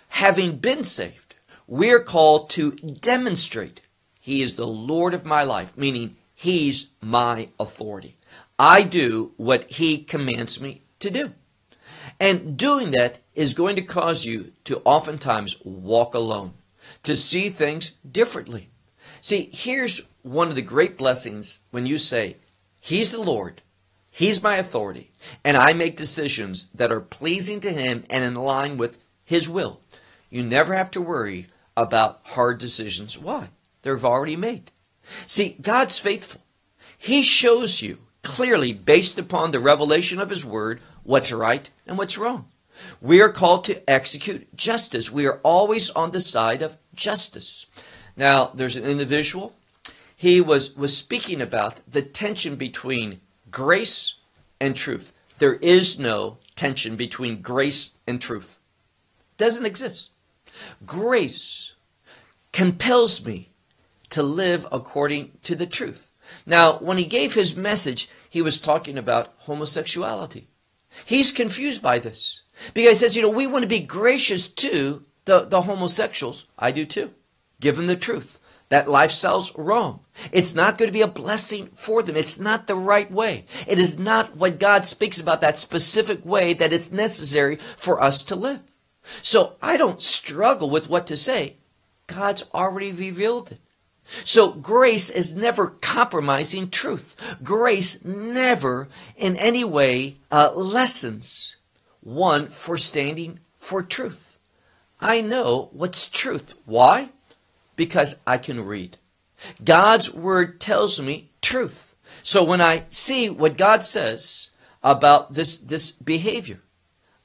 Having 0.08 0.58
been 0.58 0.82
saved, 0.82 1.36
we 1.66 1.92
are 1.92 2.00
called 2.00 2.50
to 2.50 2.72
demonstrate 2.72 3.80
He 4.20 4.42
is 4.42 4.56
the 4.56 4.66
Lord 4.66 5.14
of 5.14 5.24
my 5.24 5.44
life, 5.44 5.76
meaning 5.76 6.16
He's 6.34 6.88
my 7.00 7.48
authority. 7.58 8.16
I 8.58 8.82
do 8.82 9.32
what 9.36 9.70
He 9.70 10.02
commands 10.02 10.60
me 10.60 10.82
to 10.98 11.10
do. 11.10 11.32
And 12.18 12.56
doing 12.56 12.90
that 12.90 13.20
is 13.34 13.54
going 13.54 13.76
to 13.76 13.82
cause 13.82 14.26
you 14.26 14.52
to 14.64 14.82
oftentimes 14.84 15.56
walk 15.64 16.14
alone, 16.14 16.52
to 17.02 17.16
see 17.16 17.48
things 17.48 17.92
differently. 18.10 18.68
See, 19.20 19.48
here's 19.52 20.09
one 20.22 20.48
of 20.48 20.54
the 20.54 20.62
great 20.62 20.96
blessings 20.96 21.62
when 21.70 21.86
you 21.86 21.98
say, 21.98 22.36
He's 22.80 23.12
the 23.12 23.20
Lord. 23.20 23.62
He's 24.10 24.42
my 24.42 24.56
authority. 24.56 25.10
And 25.44 25.56
I 25.56 25.72
make 25.72 25.96
decisions 25.96 26.66
that 26.74 26.92
are 26.92 27.00
pleasing 27.00 27.60
to 27.60 27.72
Him 27.72 28.04
and 28.10 28.24
in 28.24 28.34
line 28.34 28.76
with 28.76 28.98
His 29.24 29.48
will. 29.48 29.80
You 30.30 30.42
never 30.42 30.74
have 30.74 30.90
to 30.92 31.00
worry 31.00 31.46
about 31.76 32.20
hard 32.24 32.58
decisions. 32.58 33.18
Why? 33.18 33.48
They're 33.82 33.98
already 33.98 34.36
made. 34.36 34.70
See, 35.26 35.56
God's 35.60 35.98
faithful. 35.98 36.42
He 36.96 37.22
shows 37.22 37.82
you 37.82 37.98
clearly, 38.22 38.72
based 38.72 39.18
upon 39.18 39.50
the 39.50 39.60
revelation 39.60 40.18
of 40.18 40.30
His 40.30 40.44
Word, 40.44 40.80
what's 41.02 41.32
right 41.32 41.70
and 41.86 41.96
what's 41.96 42.18
wrong. 42.18 42.48
We 43.00 43.20
are 43.20 43.30
called 43.30 43.64
to 43.64 43.90
execute 43.90 44.54
justice. 44.56 45.10
We 45.10 45.26
are 45.26 45.40
always 45.42 45.90
on 45.90 46.10
the 46.10 46.20
side 46.20 46.62
of 46.62 46.78
justice. 46.94 47.66
Now, 48.16 48.50
there's 48.54 48.76
an 48.76 48.84
individual 48.84 49.54
he 50.20 50.38
was, 50.38 50.76
was 50.76 50.94
speaking 50.94 51.40
about 51.40 51.80
the 51.90 52.02
tension 52.02 52.56
between 52.56 53.22
grace 53.50 54.16
and 54.60 54.76
truth. 54.76 55.14
There 55.38 55.54
is 55.54 55.98
no 55.98 56.36
tension 56.54 56.94
between 56.94 57.40
grace 57.40 57.96
and 58.06 58.20
truth. 58.20 58.58
Doesn't 59.38 59.64
exist. 59.64 60.10
Grace 60.84 61.72
compels 62.52 63.24
me 63.24 63.48
to 64.10 64.22
live 64.22 64.66
according 64.70 65.38
to 65.44 65.54
the 65.54 65.66
truth. 65.66 66.10
Now, 66.44 66.76
when 66.80 66.98
he 66.98 67.06
gave 67.06 67.32
his 67.32 67.56
message, 67.56 68.10
he 68.28 68.42
was 68.42 68.60
talking 68.60 68.98
about 68.98 69.32
homosexuality. 69.38 70.48
He's 71.06 71.32
confused 71.32 71.80
by 71.80 71.98
this 71.98 72.42
because 72.74 73.00
he 73.00 73.06
says, 73.06 73.16
you 73.16 73.22
know, 73.22 73.30
we 73.30 73.46
want 73.46 73.62
to 73.62 73.68
be 73.68 73.80
gracious 73.80 74.48
to 74.48 75.02
the, 75.24 75.46
the 75.46 75.62
homosexuals. 75.62 76.44
I 76.58 76.72
do 76.72 76.84
too. 76.84 77.14
Give 77.58 77.76
them 77.76 77.86
the 77.86 77.96
truth. 77.96 78.38
That 78.70 78.88
lifestyle's 78.88 79.54
wrong. 79.56 80.00
It's 80.32 80.54
not 80.54 80.78
going 80.78 80.88
to 80.88 80.92
be 80.92 81.02
a 81.02 81.08
blessing 81.08 81.70
for 81.74 82.02
them. 82.02 82.16
It's 82.16 82.38
not 82.38 82.66
the 82.66 82.76
right 82.76 83.10
way. 83.10 83.44
It 83.66 83.78
is 83.78 83.98
not 83.98 84.36
what 84.36 84.60
God 84.60 84.86
speaks 84.86 85.20
about, 85.20 85.40
that 85.40 85.58
specific 85.58 86.24
way 86.24 86.52
that 86.54 86.72
it's 86.72 86.92
necessary 86.92 87.56
for 87.76 88.02
us 88.02 88.22
to 88.24 88.36
live. 88.36 88.62
So 89.22 89.56
I 89.60 89.76
don't 89.76 90.00
struggle 90.00 90.70
with 90.70 90.88
what 90.88 91.06
to 91.08 91.16
say. 91.16 91.56
God's 92.06 92.44
already 92.54 92.92
revealed 92.92 93.52
it. 93.52 93.60
So 94.04 94.52
grace 94.52 95.10
is 95.10 95.34
never 95.34 95.68
compromising 95.68 96.70
truth. 96.70 97.16
Grace 97.42 98.04
never 98.04 98.88
in 99.16 99.36
any 99.36 99.64
way 99.64 100.16
uh, 100.30 100.52
lessens 100.54 101.56
one 102.00 102.48
for 102.48 102.76
standing 102.76 103.40
for 103.52 103.82
truth. 103.82 104.38
I 105.00 105.20
know 105.20 105.70
what's 105.72 106.08
truth. 106.08 106.54
Why? 106.66 107.10
Because 107.80 108.20
I 108.26 108.36
can 108.36 108.62
read. 108.62 108.98
God's 109.64 110.12
word 110.12 110.60
tells 110.60 111.00
me 111.00 111.30
truth. 111.40 111.94
So 112.22 112.44
when 112.44 112.60
I 112.60 112.84
see 112.90 113.30
what 113.30 113.56
God 113.56 113.82
says 113.82 114.50
about 114.82 115.32
this, 115.32 115.56
this 115.56 115.90
behavior, 115.90 116.60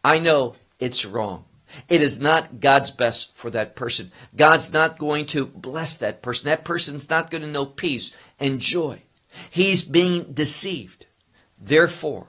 I 0.01 0.17
know 0.19 0.55
it's 0.79 1.05
wrong. 1.05 1.43
It 1.89 2.01
is 2.01 2.21
not 2.21 2.61
God's 2.61 2.89
best 2.89 3.35
for 3.35 3.49
that 3.49 3.75
person. 3.75 4.13
God's 4.33 4.71
not 4.71 4.97
going 4.97 5.25
to 5.25 5.45
bless 5.45 5.97
that 5.97 6.21
person. 6.21 6.47
That 6.47 6.63
person's 6.63 7.09
not 7.09 7.29
going 7.29 7.41
to 7.41 7.51
know 7.51 7.65
peace 7.65 8.15
and 8.39 8.61
joy. 8.61 9.01
He's 9.49 9.83
being 9.83 10.31
deceived. 10.31 11.05
Therefore, 11.59 12.27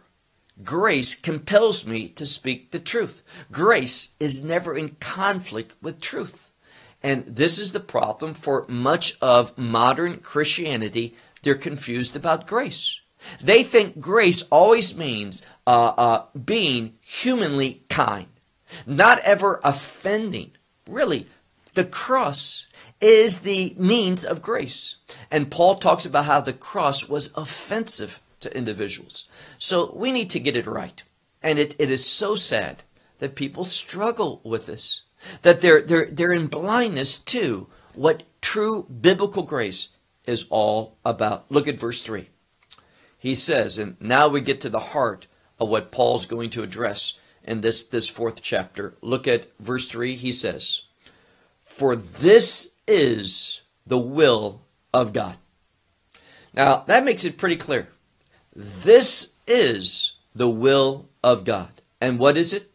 grace 0.64 1.14
compels 1.14 1.86
me 1.86 2.08
to 2.08 2.26
speak 2.26 2.72
the 2.72 2.80
truth. 2.80 3.22
Grace 3.52 4.16
is 4.18 4.42
never 4.42 4.76
in 4.76 4.96
conflict 4.98 5.74
with 5.80 6.00
truth. 6.00 6.50
And 7.06 7.24
this 7.24 7.60
is 7.60 7.70
the 7.70 7.78
problem 7.78 8.34
for 8.34 8.64
much 8.66 9.16
of 9.22 9.56
modern 9.56 10.16
Christianity. 10.18 11.14
They're 11.42 11.54
confused 11.54 12.16
about 12.16 12.48
grace. 12.48 13.00
They 13.40 13.62
think 13.62 14.00
grace 14.00 14.42
always 14.50 14.96
means 14.96 15.40
uh, 15.68 15.92
uh, 15.96 16.24
being 16.34 16.94
humanly 17.00 17.84
kind 17.88 18.26
not 18.86 19.20
ever 19.20 19.60
offending. 19.62 20.50
Really, 20.88 21.28
the 21.74 21.84
cross 21.84 22.66
is 23.00 23.40
the 23.40 23.76
means 23.78 24.24
of 24.24 24.42
grace. 24.42 24.96
And 25.30 25.48
Paul 25.48 25.76
talks 25.76 26.06
about 26.06 26.24
how 26.24 26.40
the 26.40 26.52
cross 26.52 27.08
was 27.08 27.32
offensive 27.36 28.20
to 28.40 28.56
individuals. 28.56 29.28
So 29.58 29.92
we 29.94 30.10
need 30.10 30.30
to 30.30 30.40
get 30.40 30.56
it 30.56 30.66
right. 30.66 31.04
And 31.40 31.60
it, 31.60 31.76
it 31.78 31.88
is 31.88 32.04
so 32.04 32.34
sad 32.34 32.82
that 33.20 33.36
people 33.36 33.62
struggle 33.62 34.40
with 34.42 34.66
this, 34.66 35.02
that 35.42 35.60
they're, 35.60 35.82
they're, 35.82 36.06
they're 36.06 36.32
in 36.32 36.46
blindness 36.46 37.18
to 37.18 37.68
what 37.94 38.22
true 38.40 38.84
biblical 38.84 39.42
grace 39.42 39.88
is 40.24 40.46
all 40.50 40.98
about. 41.04 41.50
Look 41.50 41.68
at 41.68 41.80
verse 41.80 42.02
3. 42.02 42.28
He 43.18 43.34
says, 43.34 43.78
and 43.78 43.96
now 44.00 44.28
we 44.28 44.40
get 44.40 44.60
to 44.62 44.68
the 44.68 44.78
heart 44.78 45.26
of 45.58 45.68
what 45.68 45.90
Paul's 45.90 46.26
going 46.26 46.50
to 46.50 46.62
address 46.62 47.14
in 47.42 47.60
this, 47.60 47.86
this 47.86 48.08
fourth 48.08 48.42
chapter. 48.42 48.94
Look 49.00 49.26
at 49.26 49.48
verse 49.58 49.88
3. 49.88 50.14
He 50.14 50.32
says, 50.32 50.82
For 51.64 51.96
this 51.96 52.74
is 52.86 53.62
the 53.86 53.98
will 53.98 54.62
of 54.92 55.12
God. 55.12 55.36
Now, 56.54 56.84
that 56.86 57.04
makes 57.04 57.24
it 57.24 57.38
pretty 57.38 57.56
clear. 57.56 57.88
This 58.54 59.36
is 59.46 60.16
the 60.34 60.48
will 60.48 61.08
of 61.22 61.44
God. 61.44 61.70
And 62.00 62.18
what 62.18 62.36
is 62.36 62.52
it? 62.52 62.70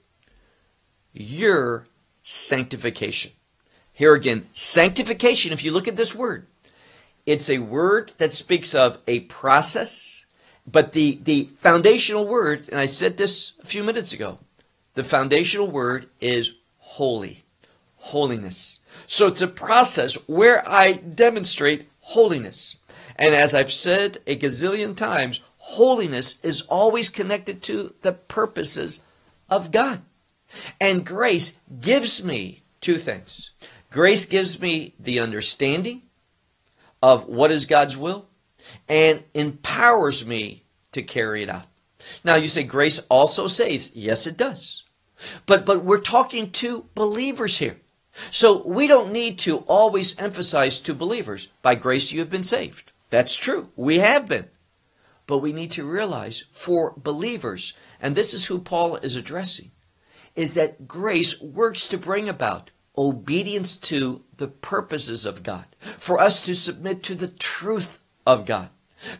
Your 1.14 1.88
sanctification. 2.32 3.32
Here 3.92 4.14
again, 4.14 4.48
sanctification, 4.54 5.52
if 5.52 5.64
you 5.64 5.72
look 5.72 5.88
at 5.88 5.98
this 5.98 6.16
word, 6.16 6.48
it's 7.26 7.50
a 7.50 7.60
word 7.60 8.14
that 8.18 8.34
speaks 8.34 8.74
of 8.74 8.98
a 9.06 9.22
process, 9.22 10.26
but 10.66 10.94
the, 10.94 11.20
the 11.24 11.50
foundational 11.56 12.28
word, 12.28 12.70
and 12.70 12.80
I 12.80 12.86
said 12.86 13.18
this 13.18 13.54
a 13.62 13.66
few 13.66 13.84
minutes 13.84 14.14
ago, 14.14 14.40
the 14.94 15.04
foundational 15.04 15.70
word 15.70 16.10
is 16.20 16.56
holy, 16.78 17.44
holiness. 17.98 18.80
So 19.06 19.28
it's 19.28 19.42
a 19.42 19.48
process 19.48 20.28
where 20.28 20.68
I 20.68 20.94
demonstrate 20.94 21.90
holiness. 22.00 22.80
And 23.18 23.36
as 23.36 23.54
I've 23.54 23.74
said 23.74 24.18
a 24.26 24.38
gazillion 24.38 24.96
times, 24.96 25.42
holiness 25.58 26.40
is 26.44 26.62
always 26.62 27.10
connected 27.10 27.62
to 27.64 27.94
the 28.02 28.14
purposes 28.14 29.04
of 29.50 29.72
God. 29.72 30.02
And 30.80 31.06
grace 31.06 31.60
gives 31.80 32.24
me 32.24 32.64
two 32.82 32.98
things. 32.98 33.52
Grace 33.90 34.26
gives 34.26 34.60
me 34.60 34.96
the 35.00 35.20
understanding 35.20 36.04
of 37.02 37.26
what 37.26 37.52
is 37.52 37.66
God's 37.66 37.98
will 37.98 38.28
and 38.88 39.24
empowers 39.34 40.26
me 40.26 40.64
to 40.92 41.02
carry 41.02 41.44
it 41.44 41.50
out. 41.50 41.66
Now 42.24 42.36
you 42.36 42.48
say 42.48 42.64
grace 42.64 43.00
also 43.10 43.48
saves. 43.48 43.96
Yes, 43.96 44.28
it 44.28 44.38
does. 44.38 44.84
But 45.46 45.66
but 45.66 45.84
we're 45.84 46.02
talking 46.02 46.52
to 46.52 46.86
believers 46.96 47.60
here. 47.60 47.78
So 48.30 48.66
we 48.68 48.88
don't 48.88 49.12
need 49.12 49.40
to 49.40 49.60
always 49.60 50.18
emphasize 50.20 50.80
to 50.82 50.94
believers, 50.94 51.48
by 51.62 51.76
grace 51.76 52.12
you 52.12 52.20
have 52.20 52.30
been 52.30 52.44
saved. 52.44 52.92
That's 53.10 53.36
true. 53.36 53.70
We 53.76 54.00
have 54.00 54.28
been. 54.28 54.48
But 55.28 55.38
we 55.40 55.54
need 55.54 55.72
to 55.72 55.86
realize 55.86 56.46
for 56.52 56.94
believers, 56.98 57.74
and 58.02 58.16
this 58.16 58.34
is 58.34 58.48
who 58.48 58.60
Paul 58.60 58.98
is 58.98 59.16
addressing, 59.16 59.72
is 60.36 60.54
that 60.54 60.88
grace 60.88 61.42
works 61.42 61.88
to 61.88 61.98
bring 61.98 62.30
about 62.30 62.72
obedience 62.98 63.78
to 63.78 64.24
the 64.38 64.48
purposes 64.48 65.26
of 65.26 65.44
God, 65.44 65.66
for 65.80 66.20
us 66.20 66.46
to 66.46 66.56
submit 66.56 67.04
to 67.04 67.16
the 67.16 67.28
truth 67.28 68.00
of 68.26 68.46
God. 68.46 68.70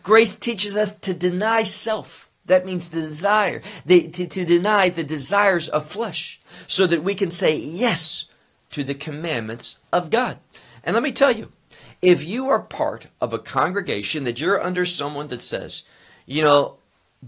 Grace 0.02 0.36
teaches 0.36 0.76
us 0.76 0.94
to 0.96 1.14
deny 1.14 1.62
self 1.62 2.30
that 2.46 2.66
means 2.66 2.88
the 2.88 3.00
desire, 3.00 3.62
the, 3.86 4.08
to, 4.08 4.26
to 4.26 4.44
deny 4.44 4.88
the 4.88 5.04
desires 5.04 5.68
of 5.68 5.86
flesh, 5.86 6.40
so 6.66 6.86
that 6.86 7.04
we 7.04 7.14
can 7.14 7.30
say 7.30 7.56
yes 7.56 8.26
to 8.70 8.82
the 8.82 8.94
commandments 8.94 9.78
of 9.92 10.10
God. 10.10 10.38
And 10.82 10.94
let 10.94 11.02
me 11.02 11.12
tell 11.12 11.30
you, 11.30 11.52
if 12.00 12.24
you 12.24 12.48
are 12.48 12.60
part 12.60 13.06
of 13.20 13.32
a 13.32 13.38
congregation 13.38 14.24
that 14.24 14.40
you're 14.40 14.60
under 14.60 14.84
someone 14.84 15.28
that 15.28 15.40
says, 15.40 15.84
you 16.26 16.42
know, 16.42 16.78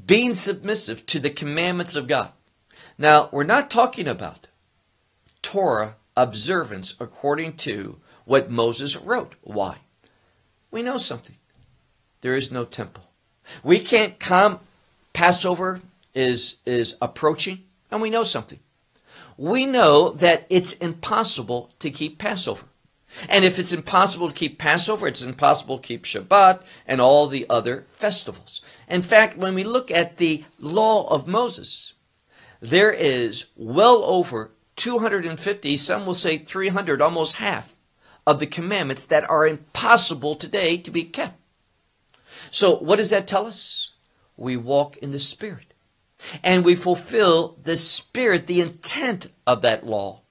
being 0.07 0.35
submissive 0.35 1.07
to 1.07 1.21
the 1.21 1.31
commandments 1.31 1.95
of 1.95 2.09
God. 2.09 2.33
Now, 2.97 3.29
we're 3.33 3.45
not 3.45 3.71
talking 3.71 4.07
about 4.07 4.47
Torah 5.43 5.97
observance 6.17 6.95
according 7.01 7.57
to 7.57 7.99
what 8.25 8.51
Moses 8.51 8.97
wrote. 8.97 9.35
Why? 9.43 9.79
We 10.71 10.83
know 10.83 10.99
something. 10.99 11.37
There 12.21 12.35
is 12.35 12.53
no 12.53 12.65
temple. 12.65 13.05
We 13.63 13.79
can't 13.79 14.19
come 14.19 14.61
Passover 15.13 15.81
is, 16.15 16.59
is 16.67 16.97
approaching, 17.01 17.65
and 17.91 18.03
we 18.03 18.11
know 18.11 18.25
something. 18.25 18.59
We 19.37 19.67
know 19.67 20.11
that 20.11 20.47
it's 20.51 20.75
impossible 20.75 21.71
to 21.79 21.91
keep 21.91 22.19
Passover. 22.19 22.67
And 23.29 23.45
if 23.45 23.59
it's 23.59 23.73
impossible 23.73 24.29
to 24.29 24.35
keep 24.35 24.59
Passover, 24.59 25.07
it's 25.07 25.23
impossible 25.23 25.79
to 25.79 25.87
keep 25.87 26.05
Shabbat 26.05 26.63
and 26.87 27.01
all 27.01 27.27
the 27.27 27.47
other 27.49 27.87
festivals. 27.89 28.61
In 28.89 29.03
fact, 29.03 29.37
when 29.37 29.55
we 29.55 29.63
look 29.65 29.91
at 29.91 30.17
the 30.17 30.45
law 30.59 31.09
of 31.09 31.29
Moses, 31.29 31.94
there 32.61 32.93
is 32.93 33.47
well 33.57 34.03
over 34.05 34.53
250, 34.77 35.77
some 35.77 36.07
will 36.07 36.15
say 36.15 36.39
300, 36.39 37.01
almost 37.01 37.37
half 37.37 37.77
of 38.27 38.41
the 38.41 38.47
commandments 38.47 39.05
that 39.07 39.29
are 39.29 39.47
impossible 39.47 40.35
today 40.35 40.77
to 40.79 40.91
be 40.91 41.05
kept. 41.05 41.39
So, 42.51 42.77
what 42.77 42.97
does 42.97 43.11
that 43.11 43.27
tell 43.27 43.47
us? 43.47 43.95
we 44.37 44.57
walk 44.57 44.97
in 44.99 45.11
the 45.11 45.19
Spirit. 45.19 45.75
And 46.43 46.65
we 46.65 46.75
fulfill 46.75 47.59
the 47.63 47.77
Spirit, 47.77 48.47
the 48.47 48.61
intent 48.61 49.27
of 49.47 49.63
that 49.63 49.85
law. 49.85 50.23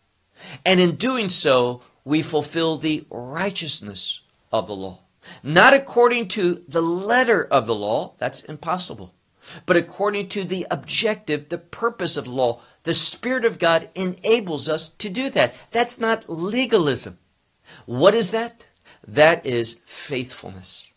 And 0.66 0.80
in 0.80 0.96
doing 0.96 1.30
so, 1.30 1.82
we 2.04 2.22
fulfill 2.22 2.78
the 2.78 3.06
righteousness 3.10 4.22
of 4.52 4.68
the 4.68 4.76
law. 4.76 5.00
Not 5.42 5.74
according 5.74 6.30
to 6.30 6.56
the 6.68 6.82
letter 6.82 7.46
of 7.46 7.68
the 7.68 7.76
law, 7.76 8.16
that's 8.18 8.42
impossible, 8.42 9.14
but 9.66 9.78
according 9.78 10.30
to 10.30 10.44
the 10.44 10.66
objective, 10.72 11.50
the 11.50 11.58
purpose 11.58 12.18
of 12.18 12.28
law. 12.28 12.62
The 12.84 12.94
Spirit 12.94 13.46
of 13.46 13.60
God 13.60 13.90
enables 13.96 14.70
us 14.70 14.90
to 14.90 15.10
do 15.10 15.30
that. 15.32 15.54
That's 15.72 16.00
not 16.00 16.30
legalism. 16.30 17.20
What 17.86 18.14
is 18.14 18.32
that? 18.32 18.68
That 19.08 19.46
is 19.46 19.82
faithfulness. 19.86 20.94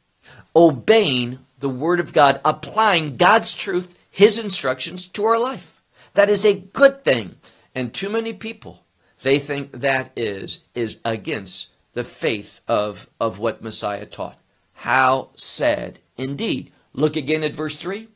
Obeying 0.55 1.41
the 1.59 1.69
Word 1.69 2.01
of 2.01 2.13
God, 2.13 2.41
applying 2.45 3.17
God's 3.17 3.55
truth, 3.55 3.97
His 4.11 4.39
instructions 4.39 5.09
to 5.09 5.25
our 5.25 5.39
life. 5.39 5.81
That 6.15 6.31
is 6.31 6.45
a 6.45 6.55
good 6.55 7.05
thing. 7.05 7.37
And 7.75 7.93
too 7.93 8.09
many 8.09 8.33
people, 8.33 8.85
they 9.23 9.39
think 9.39 9.73
that 9.73 10.13
is, 10.17 10.65
is 10.75 10.99
against 11.05 11.71
the 11.93 12.05
faith 12.05 12.61
of, 12.69 13.09
of 13.21 13.39
what 13.39 13.63
Messiah 13.63 14.07
taught. 14.07 14.39
How 14.75 15.31
sad 15.35 15.99
indeed. 16.17 16.73
Look 16.93 17.17
again 17.17 17.43
at 17.43 17.55
verse 17.55 17.77
3. 17.77 18.09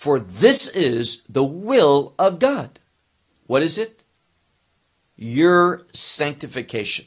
For 0.00 0.18
this 0.18 0.66
is 0.66 1.24
the 1.24 1.44
will 1.44 2.14
of 2.18 2.38
God. 2.38 2.80
What 3.46 3.62
is 3.62 3.76
it? 3.76 4.02
Your 5.14 5.82
sanctification. 5.92 7.04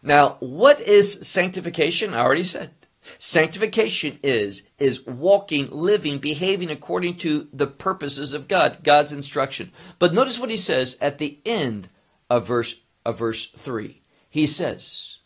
Now, 0.00 0.36
what 0.38 0.78
is 0.78 1.26
sanctification? 1.26 2.14
I 2.14 2.20
already 2.20 2.44
said. 2.44 2.70
Sanctification 3.18 4.20
is 4.22 4.68
is 4.78 5.04
walking, 5.04 5.68
living, 5.72 6.18
behaving 6.18 6.70
according 6.70 7.16
to 7.16 7.48
the 7.52 7.66
purposes 7.66 8.32
of 8.32 8.46
God, 8.46 8.84
God's 8.84 9.12
instruction. 9.12 9.72
But 9.98 10.14
notice 10.14 10.38
what 10.38 10.50
he 10.50 10.56
says 10.56 10.96
at 11.00 11.18
the 11.18 11.38
end 11.44 11.88
of 12.30 12.46
verse 12.46 12.82
of 13.04 13.18
verse 13.18 13.46
3. 13.46 14.02
He 14.30 14.46
says, 14.46 15.16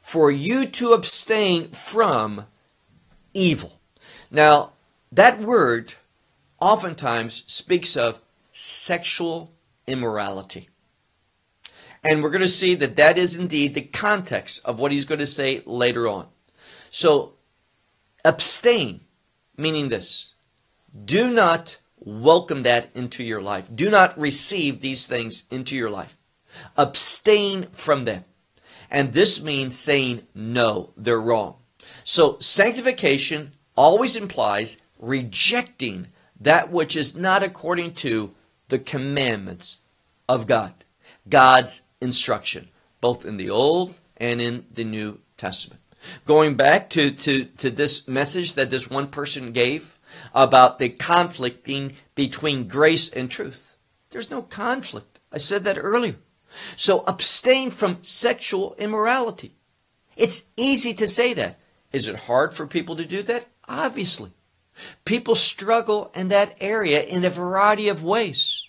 "For 0.00 0.28
you 0.32 0.66
to 0.70 0.92
abstain 0.92 1.70
from 1.70 2.46
evil." 3.32 3.78
Now, 4.28 4.72
that 5.12 5.40
word 5.40 5.94
oftentimes 6.60 7.42
speaks 7.46 7.96
of 7.96 8.20
sexual 8.52 9.52
immorality. 9.86 10.68
And 12.02 12.22
we're 12.22 12.30
going 12.30 12.40
to 12.40 12.48
see 12.48 12.74
that 12.76 12.96
that 12.96 13.18
is 13.18 13.36
indeed 13.36 13.74
the 13.74 13.82
context 13.82 14.60
of 14.64 14.78
what 14.78 14.92
he's 14.92 15.04
going 15.04 15.20
to 15.20 15.26
say 15.26 15.62
later 15.66 16.08
on. 16.08 16.28
So, 16.88 17.34
abstain, 18.24 19.00
meaning 19.56 19.88
this 19.88 20.34
do 21.04 21.30
not 21.30 21.78
welcome 21.98 22.62
that 22.62 22.90
into 22.94 23.22
your 23.22 23.42
life. 23.42 23.70
Do 23.72 23.90
not 23.90 24.18
receive 24.18 24.80
these 24.80 25.06
things 25.06 25.44
into 25.50 25.76
your 25.76 25.90
life. 25.90 26.16
Abstain 26.76 27.66
from 27.70 28.04
them. 28.04 28.24
And 28.90 29.12
this 29.12 29.42
means 29.42 29.78
saying, 29.78 30.26
no, 30.34 30.92
they're 30.96 31.20
wrong. 31.20 31.56
So, 32.02 32.38
sanctification 32.38 33.52
always 33.76 34.16
implies 34.16 34.78
rejecting 34.98 36.08
that 36.40 36.70
which 36.70 36.96
is 36.96 37.16
not 37.16 37.42
according 37.42 37.94
to 37.94 38.34
the 38.68 38.78
commandments 38.78 39.78
of 40.28 40.46
God, 40.46 40.72
God's 41.28 41.82
instruction, 42.00 42.68
both 43.00 43.26
in 43.26 43.36
the 43.36 43.50
Old 43.50 43.98
and 44.16 44.40
in 44.40 44.66
the 44.72 44.84
New 44.84 45.20
Testament. 45.36 45.80
Going 46.24 46.54
back 46.54 46.88
to, 46.90 47.10
to, 47.10 47.44
to 47.44 47.70
this 47.70 48.08
message 48.08 48.54
that 48.54 48.70
this 48.70 48.88
one 48.88 49.08
person 49.08 49.52
gave 49.52 49.98
about 50.34 50.78
the 50.78 50.88
conflicting 50.88 51.92
between 52.14 52.68
grace 52.68 53.10
and 53.10 53.30
truth. 53.30 53.76
There's 54.10 54.30
no 54.30 54.42
conflict. 54.42 55.20
I 55.32 55.38
said 55.38 55.64
that 55.64 55.78
earlier. 55.78 56.16
So 56.74 57.04
abstain 57.06 57.70
from 57.70 57.98
sexual 58.02 58.74
immorality. 58.78 59.54
It's 60.16 60.48
easy 60.56 60.94
to 60.94 61.06
say 61.06 61.34
that. 61.34 61.58
Is 61.92 62.08
it 62.08 62.16
hard 62.16 62.54
for 62.54 62.66
people 62.66 62.96
to 62.96 63.04
do 63.04 63.22
that? 63.22 63.46
Obviously. 63.68 64.32
People 65.04 65.34
struggle 65.34 66.10
in 66.14 66.28
that 66.28 66.56
area 66.60 67.02
in 67.02 67.24
a 67.24 67.30
variety 67.30 67.88
of 67.88 68.02
ways. 68.02 68.66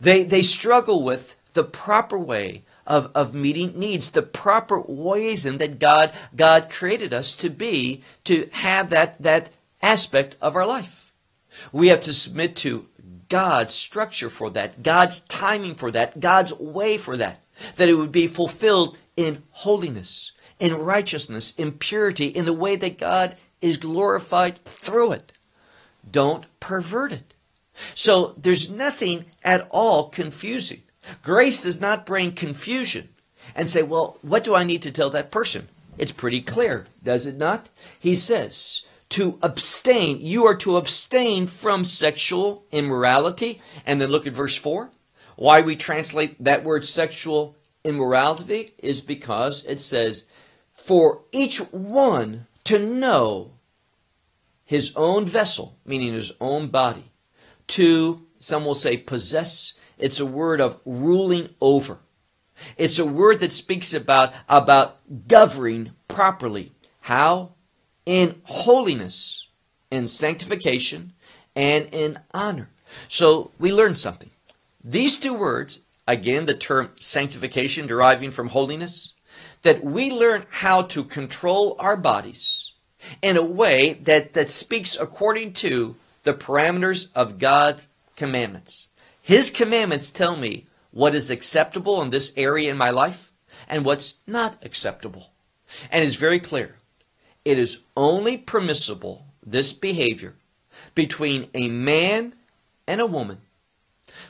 They, 0.00 0.24
they 0.24 0.42
struggle 0.42 1.04
with 1.04 1.36
the 1.54 1.64
proper 1.64 2.18
way 2.18 2.64
of, 2.86 3.10
of 3.14 3.34
meeting 3.34 3.78
needs, 3.78 4.10
the 4.10 4.22
proper 4.22 4.80
ways 4.80 5.46
in 5.46 5.58
that 5.58 5.78
God, 5.78 6.12
God 6.34 6.70
created 6.70 7.14
us 7.14 7.36
to 7.36 7.50
be, 7.50 8.02
to 8.24 8.48
have 8.52 8.90
that, 8.90 9.20
that 9.22 9.50
aspect 9.80 10.36
of 10.40 10.56
our 10.56 10.66
life. 10.66 11.12
We 11.70 11.88
have 11.88 12.00
to 12.02 12.12
submit 12.12 12.56
to 12.56 12.88
God's 13.28 13.74
structure 13.74 14.28
for 14.28 14.50
that, 14.50 14.82
God's 14.82 15.20
timing 15.20 15.74
for 15.74 15.90
that, 15.90 16.20
God's 16.20 16.52
way 16.58 16.98
for 16.98 17.16
that, 17.16 17.40
that 17.76 17.88
it 17.88 17.94
would 17.94 18.12
be 18.12 18.26
fulfilled 18.26 18.98
in 19.16 19.42
holiness, 19.50 20.32
in 20.58 20.74
righteousness, 20.74 21.54
in 21.56 21.72
purity, 21.72 22.26
in 22.26 22.44
the 22.44 22.52
way 22.52 22.76
that 22.76 22.98
God 22.98 23.36
is 23.62 23.78
glorified 23.78 24.62
through 24.64 25.12
it. 25.12 25.32
Don't 26.10 26.44
pervert 26.60 27.12
it. 27.12 27.34
So 27.94 28.34
there's 28.36 28.68
nothing 28.68 29.24
at 29.42 29.66
all 29.70 30.08
confusing. 30.08 30.82
Grace 31.22 31.62
does 31.62 31.80
not 31.80 32.06
bring 32.06 32.32
confusion 32.32 33.08
and 33.54 33.68
say, 33.68 33.82
well, 33.82 34.18
what 34.22 34.44
do 34.44 34.54
I 34.54 34.64
need 34.64 34.82
to 34.82 34.92
tell 34.92 35.10
that 35.10 35.30
person? 35.30 35.68
It's 35.98 36.12
pretty 36.12 36.40
clear, 36.40 36.86
does 37.02 37.26
it 37.26 37.36
not? 37.36 37.68
He 37.98 38.14
says, 38.14 38.86
to 39.10 39.38
abstain, 39.42 40.20
you 40.20 40.44
are 40.46 40.56
to 40.56 40.76
abstain 40.78 41.46
from 41.46 41.84
sexual 41.84 42.64
immorality. 42.72 43.60
And 43.84 44.00
then 44.00 44.08
look 44.08 44.26
at 44.26 44.32
verse 44.32 44.56
4. 44.56 44.90
Why 45.36 45.60
we 45.60 45.76
translate 45.76 46.42
that 46.42 46.64
word 46.64 46.86
sexual 46.86 47.56
immorality 47.84 48.70
is 48.78 49.00
because 49.00 49.64
it 49.66 49.80
says, 49.80 50.30
for 50.72 51.20
each 51.30 51.58
one 51.72 52.46
to 52.64 52.78
know 52.78 53.52
his 54.64 54.94
own 54.96 55.24
vessel, 55.24 55.78
meaning 55.84 56.12
his 56.12 56.32
own 56.40 56.68
body, 56.68 57.10
to, 57.68 58.22
some 58.38 58.64
will 58.64 58.74
say, 58.74 58.96
possess 58.96 59.74
it's 59.98 60.18
a 60.18 60.26
word 60.26 60.60
of 60.60 60.80
ruling 60.84 61.50
over. 61.60 61.98
It's 62.76 62.98
a 62.98 63.06
word 63.06 63.40
that 63.40 63.52
speaks 63.52 63.94
about, 63.94 64.34
about 64.48 64.98
governing 65.28 65.92
properly. 66.08 66.72
How? 67.02 67.52
In 68.04 68.40
holiness, 68.44 69.48
in 69.90 70.06
sanctification, 70.06 71.12
and 71.54 71.88
in 71.92 72.18
honor. 72.34 72.70
So 73.08 73.52
we 73.58 73.72
learn 73.72 73.94
something. 73.94 74.30
These 74.82 75.18
two 75.18 75.34
words, 75.34 75.82
again, 76.08 76.46
the 76.46 76.54
term 76.54 76.90
sanctification 76.96 77.86
deriving 77.86 78.30
from 78.30 78.48
holiness, 78.48 79.11
that 79.62 79.84
we 79.84 80.10
learn 80.10 80.44
how 80.50 80.82
to 80.82 81.04
control 81.04 81.76
our 81.78 81.96
bodies 81.96 82.72
in 83.20 83.36
a 83.36 83.44
way 83.44 83.94
that, 83.94 84.34
that 84.34 84.50
speaks 84.50 84.96
according 84.98 85.52
to 85.52 85.96
the 86.24 86.34
parameters 86.34 87.08
of 87.14 87.38
God's 87.38 87.88
commandments. 88.16 88.90
His 89.20 89.50
commandments 89.50 90.10
tell 90.10 90.36
me 90.36 90.66
what 90.90 91.14
is 91.14 91.30
acceptable 91.30 92.02
in 92.02 92.10
this 92.10 92.32
area 92.36 92.70
in 92.70 92.76
my 92.76 92.90
life 92.90 93.32
and 93.68 93.84
what's 93.84 94.14
not 94.26 94.56
acceptable. 94.62 95.30
And 95.90 96.04
it's 96.04 96.16
very 96.16 96.40
clear. 96.40 96.76
It 97.44 97.58
is 97.58 97.84
only 97.96 98.36
permissible, 98.36 99.26
this 99.44 99.72
behavior, 99.72 100.34
between 100.94 101.48
a 101.54 101.68
man 101.68 102.34
and 102.86 103.00
a 103.00 103.06
woman 103.06 103.38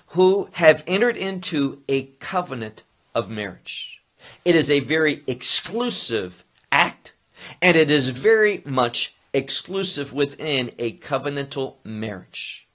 who 0.09 0.49
have 0.53 0.85
entered 0.87 1.17
into 1.17 1.83
a 1.89 2.05
covenant 2.21 2.83
of 3.15 3.31
marriage. 3.31 4.02
It 4.45 4.57
is 4.57 4.71
a 4.71 4.81
very 4.81 5.23
exclusive 5.27 6.45
act, 6.71 7.15
and 7.61 7.77
it 7.77 7.91
is 7.91 8.09
very 8.09 8.63
much 8.65 9.17
exclusive 9.33 10.13
within 10.13 10.73
a 10.79 10.99
covenantal 10.99 11.77
marriage. 11.85 12.69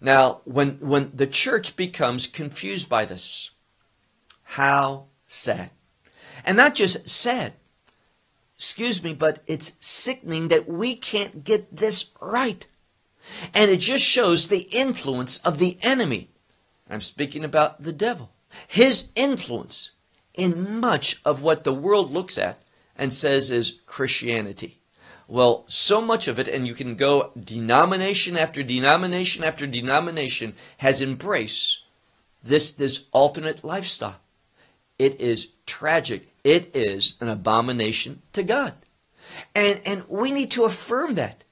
Now, 0.00 0.40
when, 0.44 0.78
when 0.80 1.10
the 1.14 1.26
church 1.26 1.76
becomes 1.76 2.26
confused 2.26 2.88
by 2.88 3.04
this, 3.04 3.50
how 4.42 5.06
sad. 5.26 5.70
And 6.44 6.56
not 6.56 6.74
just 6.74 7.08
sad, 7.08 7.54
excuse 8.56 9.02
me, 9.02 9.14
but 9.14 9.42
it's 9.46 9.76
sickening 9.84 10.48
that 10.48 10.68
we 10.68 10.94
can't 10.94 11.44
get 11.44 11.74
this 11.74 12.10
right. 12.20 12.66
And 13.54 13.70
it 13.70 13.78
just 13.78 14.04
shows 14.04 14.48
the 14.48 14.68
influence 14.70 15.38
of 15.38 15.58
the 15.58 15.78
enemy. 15.82 16.28
I'm 16.90 17.00
speaking 17.00 17.44
about 17.44 17.80
the 17.80 17.92
devil. 17.92 18.30
His 18.68 19.10
influence 19.16 19.92
in 20.34 20.80
much 20.80 21.20
of 21.24 21.42
what 21.42 21.64
the 21.64 21.72
world 21.74 22.12
looks 22.12 22.36
at 22.36 22.62
and 22.96 23.12
says 23.12 23.50
is 23.50 23.80
Christianity. 23.86 24.78
Well, 25.26 25.64
so 25.68 26.00
much 26.00 26.28
of 26.28 26.38
it, 26.38 26.48
and 26.48 26.66
you 26.66 26.74
can 26.74 26.96
go 26.96 27.30
denomination 27.38 28.36
after 28.36 28.62
denomination 28.62 29.42
after 29.42 29.66
denomination, 29.66 30.54
has 30.78 31.00
embraced 31.00 31.82
this, 32.42 32.70
this 32.70 33.06
alternate 33.12 33.64
lifestyle. 33.64 34.20
It 34.98 35.20
is 35.20 35.52
tragic. 35.66 36.28
It 36.44 36.74
is 36.76 37.14
an 37.20 37.28
abomination 37.28 38.22
to 38.34 38.42
God. 38.42 38.74
And, 39.54 39.80
and 39.86 40.04
we 40.08 40.30
need 40.30 40.50
to 40.52 40.64
affirm 40.64 41.14
that. 41.14 41.42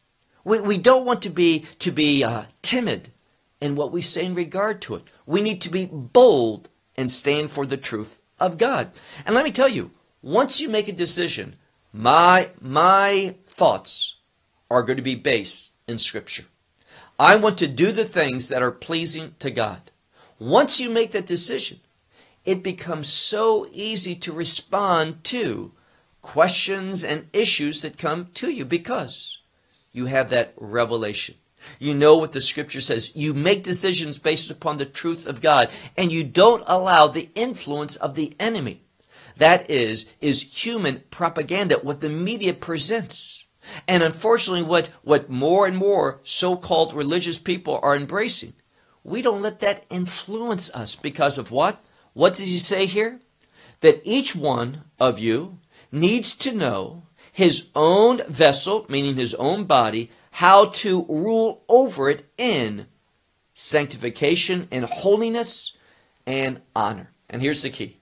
We, 0.45 0.61
we 0.61 0.79
don't 0.79 1.07
want 1.07 1.23
to 1.23 1.31
be, 1.31 1.61
to 1.79 1.90
be 1.90 2.23
uh, 2.23 2.45
timid 2.61 3.11
in 3.61 3.75
what 3.75 3.90
we 3.90 4.03
say 4.03 4.27
in 4.27 4.35
regard 4.35 4.83
to 4.83 4.97
it. 4.97 5.05
We 5.25 5.40
need 5.40 5.61
to 5.62 5.71
be 5.71 5.87
bold 5.87 6.68
and 6.95 7.11
stand 7.11 7.51
for 7.51 7.64
the 7.64 7.77
truth 7.79 8.21
of 8.42 8.59
God. 8.59 8.90
And 9.24 9.35
let 9.35 9.44
me 9.44 9.52
tell 9.52 9.68
you, 9.68 9.92
once 10.20 10.61
you 10.61 10.68
make 10.68 10.88
a 10.88 10.92
decision, 10.92 11.57
my, 11.92 12.50
my 12.61 13.37
thoughts 13.46 14.16
are 14.70 14.83
going 14.83 14.96
to 14.96 15.02
be 15.02 15.14
based 15.14 15.70
in 15.87 15.98
Scripture. 15.98 16.44
I 17.18 17.37
want 17.37 17.59
to 17.59 17.68
do 17.68 17.92
the 17.92 18.05
things 18.05 18.48
that 18.48 18.62
are 18.62 18.72
pleasing 18.72 19.35
to 19.38 19.50
God. 19.50 19.90
Once 20.38 20.81
you 20.81 20.90
make 20.90 21.12
that 21.12 21.26
decision, 21.26 21.81
it 22.44 22.62
becomes 22.62 23.09
so 23.09 23.68
easy 23.72 24.16
to 24.16 24.33
respond 24.33 25.22
to 25.24 25.72
questions 26.20 27.05
and 27.05 27.28
issues 27.33 27.83
that 27.83 27.98
come 27.98 28.28
to 28.35 28.50
you 28.50 28.64
because 28.64 29.38
you 29.92 30.07
have 30.07 30.31
that 30.31 30.55
revelation. 30.57 31.37
You 31.79 31.94
know 31.94 32.18
what 32.18 32.33
the 32.33 32.40
scripture 32.40 32.81
says. 32.81 33.14
You 33.14 33.35
make 33.35 33.62
decisions 33.62 34.18
based 34.18 34.51
upon 34.51 34.77
the 34.77 34.87
truth 34.87 35.27
of 35.27 35.40
God 35.40 35.70
and 35.96 36.11
you 36.11 36.25
don't 36.25 36.64
allow 36.66 37.07
the 37.07 37.29
influence 37.35 37.96
of 37.96 38.14
the 38.14 38.35
enemy 38.40 38.83
that 39.37 39.70
is, 39.70 40.14
is 40.20 40.64
human 40.64 41.03
propaganda, 41.11 41.77
what 41.77 42.01
the 42.01 42.09
media 42.09 42.55
presents. 42.55 43.46
And 43.87 44.03
unfortunately, 44.03 44.62
what, 44.62 44.88
what 45.03 45.31
more 45.31 45.66
and 45.66 45.77
more 45.77 46.20
so 46.22 46.57
called 46.57 46.94
religious 46.94 47.38
people 47.38 47.79
are 47.83 47.96
embracing, 47.96 48.55
we 49.05 49.22
don't 49.22 49.42
let 49.42 49.61
that 49.61 49.85
influence 49.90 50.72
us 50.75 50.96
because 50.96 51.38
of 51.38 51.51
what? 51.51 51.85
What 52.12 52.35
does 52.35 52.48
he 52.48 52.59
say 52.59 52.87
here? 52.87 53.20
That 53.81 54.01
each 54.05 54.37
one 54.37 54.83
of 55.01 55.18
you 55.18 55.59
needs 55.90 56.37
to 56.37 56.53
know 56.53 57.05
his 57.33 57.70
own 57.75 58.22
vessel, 58.29 58.87
meaning 58.88 59.16
his 59.16 59.35
own 59.35 59.64
body, 59.64 60.11
how 60.33 60.66
to 60.66 61.05
rule 61.09 61.62
over 61.68 62.11
it 62.11 62.25
in 62.37 62.87
sanctification 63.53 64.66
and 64.71 64.85
holiness 64.87 65.77
and 66.27 66.61
honor. 66.75 67.11
And 67.29 67.42
here's 67.42 67.62
the 67.62 67.71
key 67.71 67.99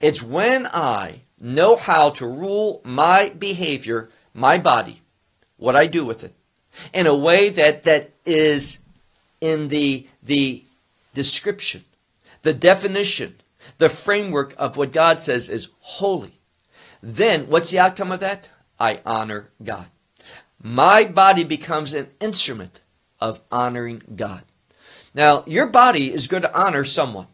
it's 0.00 0.22
when 0.22 0.66
I 0.66 1.20
know 1.38 1.76
how 1.76 2.10
to 2.10 2.26
rule 2.26 2.80
my 2.84 3.30
behavior, 3.38 4.08
my 4.34 4.58
body, 4.58 5.02
what 5.56 5.76
I 5.76 5.86
do 5.86 6.04
with 6.04 6.24
it, 6.24 6.34
in 6.92 7.06
a 7.06 7.16
way 7.16 7.50
that, 7.50 7.84
that 7.84 8.10
is 8.24 8.80
in 9.40 9.68
the, 9.68 10.06
the 10.22 10.64
description, 11.14 11.84
the 12.42 12.54
definition, 12.54 13.36
the 13.78 13.88
framework 13.90 14.54
of 14.56 14.76
what 14.76 14.92
God 14.92 15.20
says 15.20 15.48
is 15.48 15.68
holy. 15.80 16.40
Then 17.02 17.48
what's 17.48 17.70
the 17.70 17.78
outcome 17.78 18.12
of 18.12 18.20
that? 18.20 18.48
I 18.78 19.00
honor 19.04 19.50
God. 19.62 19.86
My 20.62 21.04
body 21.04 21.44
becomes 21.44 21.94
an 21.94 22.08
instrument 22.20 22.82
of 23.18 23.40
honoring 23.50 24.02
God. 24.14 24.44
Now, 25.14 25.42
your 25.46 25.66
body 25.66 26.12
is 26.12 26.26
going 26.26 26.42
to 26.42 26.58
honor 26.58 26.84
someone. 26.84 27.26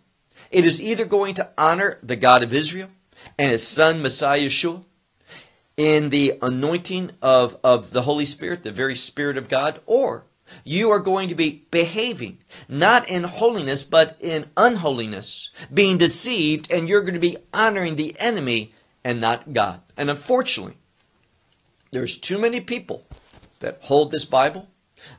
It 0.51 0.65
is 0.65 0.81
either 0.81 1.05
going 1.05 1.35
to 1.35 1.51
honor 1.59 1.97
the 2.03 2.17
God 2.17 2.43
of 2.43 2.55
Israel 2.55 2.89
and 3.39 3.51
his 3.51 3.67
son 3.67 4.01
Messiah 4.01 4.47
Yeshua 4.47 4.85
in 5.77 6.11
the 6.11 6.39
anointing 6.41 7.11
of, 7.21 7.59
of 7.62 7.91
the 7.91 8.03
Holy 8.03 8.25
Spirit, 8.25 8.62
the 8.62 8.71
very 8.71 8.95
Spirit 8.95 9.37
of 9.37 9.49
God, 9.49 9.81
or 9.87 10.25
you 10.65 10.91
are 10.91 11.01
going 11.01 11.29
to 11.29 11.35
be 11.35 11.67
behaving 11.71 12.39
not 12.69 13.11
in 13.11 13.25
holiness 13.25 13.83
but 13.83 14.17
in 14.21 14.47
unholiness, 14.57 15.51
being 15.73 15.99
deceived, 15.99 16.71
and 16.71 16.89
you're 16.89 17.03
going 17.03 17.15
to 17.15 17.21
be 17.21 17.37
honoring 17.53 17.97
the 17.97 18.15
enemy 18.19 18.73
and 19.05 19.21
not 19.21 19.53
God. 19.53 19.81
And 19.97 20.09
unfortunately, 20.09 20.77
there's 21.90 22.18
too 22.18 22.38
many 22.38 22.61
people 22.61 23.07
that 23.61 23.79
hold 23.83 24.11
this 24.11 24.25
Bible. 24.25 24.68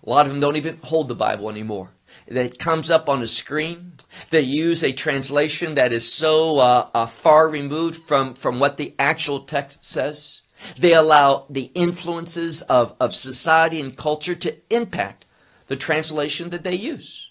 A 0.05 0.09
lot 0.09 0.25
of 0.25 0.31
them 0.31 0.41
don't 0.41 0.55
even 0.55 0.79
hold 0.83 1.07
the 1.07 1.15
Bible 1.15 1.49
anymore. 1.49 1.91
That 2.27 2.59
comes 2.59 2.91
up 2.91 3.07
on 3.07 3.21
a 3.21 3.27
screen. 3.27 3.93
They 4.31 4.41
use 4.41 4.83
a 4.83 4.91
translation 4.91 5.75
that 5.75 5.93
is 5.93 6.11
so 6.11 6.59
uh, 6.59 6.89
uh, 6.93 7.05
far 7.05 7.47
removed 7.47 8.01
from, 8.01 8.33
from 8.33 8.59
what 8.59 8.77
the 8.77 8.93
actual 8.99 9.41
text 9.41 9.83
says. 9.83 10.41
They 10.77 10.93
allow 10.93 11.45
the 11.49 11.71
influences 11.75 12.63
of, 12.63 12.95
of 12.99 13.15
society 13.15 13.79
and 13.79 13.95
culture 13.95 14.35
to 14.35 14.55
impact 14.69 15.25
the 15.67 15.75
translation 15.75 16.49
that 16.49 16.63
they 16.63 16.75
use. 16.75 17.29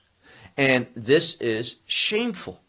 And 0.57 0.87
this 0.95 1.41
is 1.41 1.81
shameful. 1.87 2.61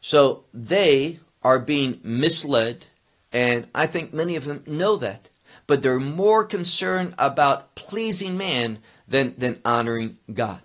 So 0.00 0.44
they 0.54 1.18
are 1.42 1.58
being 1.58 2.00
misled, 2.02 2.86
and 3.32 3.66
I 3.74 3.86
think 3.86 4.12
many 4.12 4.36
of 4.36 4.44
them 4.44 4.62
know 4.66 4.96
that. 4.96 5.30
But 5.68 5.82
they're 5.82 6.00
more 6.00 6.44
concerned 6.44 7.14
about 7.16 7.76
pleasing 7.76 8.36
man 8.36 8.80
than, 9.06 9.34
than 9.38 9.60
honoring 9.64 10.18
God. 10.34 10.62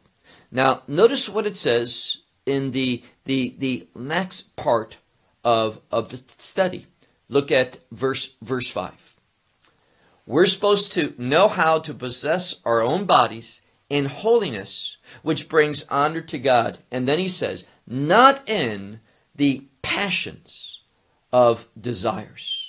Now, 0.52 0.82
notice 0.88 1.30
what 1.30 1.46
it 1.46 1.56
says 1.56 2.18
in 2.46 2.72
the, 2.72 3.04
the, 3.26 3.54
the 3.60 3.88
next 3.96 4.56
part 4.56 4.98
of, 5.44 5.80
of 5.92 6.10
the 6.10 6.22
study. 6.38 6.88
Look 7.30 7.52
at 7.52 7.78
verse, 7.92 8.36
verse 8.42 8.70
5. 8.70 9.16
We're 10.26 10.46
supposed 10.46 10.94
to 10.94 11.13
know 11.18 11.48
how 11.48 11.80
to 11.80 11.94
possess 11.94 12.62
our 12.66 12.82
own 12.82 13.06
bodies 13.06 13.62
in 13.89 14.06
holiness, 14.06 14.98
which 15.22 15.50
brings 15.50 15.86
honor 15.89 16.22
to 16.22 16.39
God. 16.39 16.78
And 16.92 17.08
then 17.08 17.20
he 17.20 17.28
says, 17.28 17.68
not 17.86 18.48
in 18.48 19.02
the 19.36 19.66
passions 19.82 20.82
of 21.32 21.68
desires, 21.80 22.62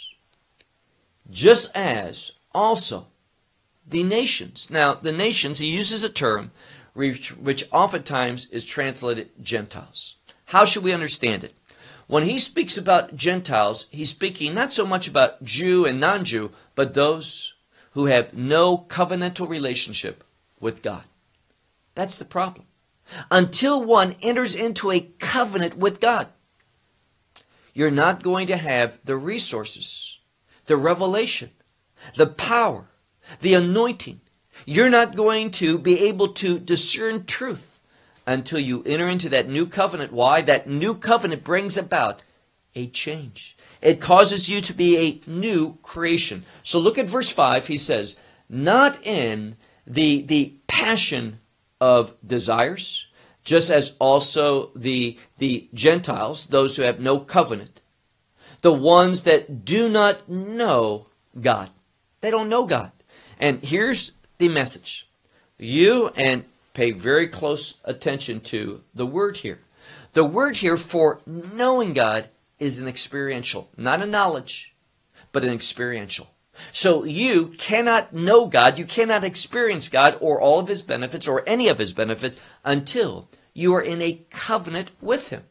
just 1.31 1.75
as 1.77 2.33
also 2.53 3.07
the 3.87 4.03
nations. 4.03 4.71
Now, 4.71 4.95
the 4.95 5.13
nations, 5.13 5.59
he 5.59 5.67
uses 5.67 6.05
a 6.05 6.09
term 6.09 6.51
which, 6.95 7.37
which 7.37 7.69
oftentimes 7.73 8.47
is 8.51 8.65
translated 8.65 9.31
Gentiles. 9.43 10.17
How 10.47 10.65
should 10.65 10.85
we 10.85 10.93
understand 10.93 11.45
it? 11.45 11.55
When 12.07 12.25
he 12.25 12.39
speaks 12.39 12.77
about 12.77 13.17
Gentiles, 13.17 13.87
he's 13.91 14.11
speaking 14.11 14.55
not 14.55 14.73
so 14.73 14.87
much 14.87 15.09
about 15.09 15.43
Jew 15.43 15.87
and 15.87 15.99
non 15.99 16.25
Jew, 16.25 16.53
but 16.75 16.95
those 16.95 17.55
who 17.93 18.07
have 18.07 18.35
no 18.35 18.79
covenantal 18.79 19.49
relationship 19.49 20.23
with 20.61 20.83
God. 20.83 21.05
That's 21.95 22.19
the 22.19 22.25
problem. 22.25 22.67
Until 23.31 23.83
one 23.83 24.17
enters 24.23 24.55
into 24.55 24.91
a 24.91 25.09
covenant 25.19 25.77
with 25.77 26.01
God, 26.01 26.29
you're 27.73 27.91
not 27.91 28.23
going 28.23 28.47
to 28.49 28.57
have 28.57 28.99
the 29.05 29.17
resources, 29.17 30.19
the 30.67 30.77
revelation, 30.77 31.51
the 32.17 32.27
power, 32.27 32.87
the 33.41 33.55
anointing. 33.55 34.21
You're 34.67 34.91
not 34.91 35.17
going 35.17 35.51
to 35.53 35.79
be 35.79 36.07
able 36.07 36.29
to 36.29 36.59
discern 36.59 37.27
truth 37.27 37.81
until 38.27 38.59
you 38.59 38.83
enter 38.87 39.09
into 39.09 39.29
that 39.31 39.49
new 39.49 39.67
covenant. 39.67 40.13
Why? 40.13 40.41
That 40.41 40.69
new 40.69 40.95
covenant 40.95 41.45
brings 41.45 41.77
about 41.77 42.23
a 42.75 42.87
change. 42.89 43.57
It 43.83 44.01
causes 44.01 44.49
you 44.49 44.61
to 44.63 44.73
be 44.73 44.97
a 44.97 45.31
new 45.31 45.79
creation. 45.83 46.45
So 46.63 46.79
look 46.79 46.99
at 46.99 47.09
verse 47.09 47.31
5. 47.31 47.67
He 47.67 47.77
says, 47.77 48.19
Not 48.49 49.05
in 49.07 49.57
the, 49.87 50.23
the 50.23 50.55
passion 50.67 51.41
of 51.81 52.15
desires, 52.27 53.09
just 53.45 53.71
as 53.71 53.97
also 53.99 54.71
the, 54.75 55.19
the 55.39 55.69
Gentiles, 55.75 56.47
those 56.47 56.77
who 56.77 56.83
have 56.83 56.99
no 56.99 57.19
covenant, 57.19 57.83
the 58.65 58.73
ones 58.73 59.25
that 59.25 59.67
do 59.67 59.91
not 59.91 60.27
know 60.27 61.05
God. 61.39 61.69
They 62.23 62.31
don't 62.31 62.49
know 62.49 62.65
God. 62.65 62.93
And 63.39 63.63
here's 63.63 64.13
the 64.39 64.49
message. 64.49 65.07
You, 65.59 66.11
and 66.17 66.47
pay 66.73 66.91
very 66.91 67.29
close 67.29 67.75
attention 67.85 68.41
to 68.41 68.83
the 68.95 69.05
word 69.05 69.37
here. 69.37 69.61
The 70.15 70.25
word 70.25 70.57
here 70.57 70.79
for 70.79 71.21
knowing 71.27 71.93
God 71.93 72.31
is 72.59 72.79
an 72.79 72.89
experiential, 72.89 73.69
not 73.77 74.01
a 74.01 74.07
knowledge, 74.07 74.75
but 75.31 75.45
an 75.45 75.53
experiential. 75.53 76.31
So 76.73 77.05
you 77.05 77.49
cannot 77.59 78.15
know 78.15 78.47
God, 78.47 78.79
you 78.79 78.87
cannot 78.87 79.25
experience 79.25 79.91
God 79.91 80.17
or 80.23 80.41
all 80.41 80.59
of 80.59 80.69
his 80.69 80.83
benefits 80.83 81.29
or 81.29 81.47
any 81.47 81.69
of 81.69 81.77
his 81.77 81.93
benefits 81.93 82.39
until 82.65 83.29
you 83.53 83.75
are 83.75 83.83
in 83.83 84.01
a 84.01 84.23
covenant 84.31 84.91
with 85.03 85.29
him. 85.29 85.43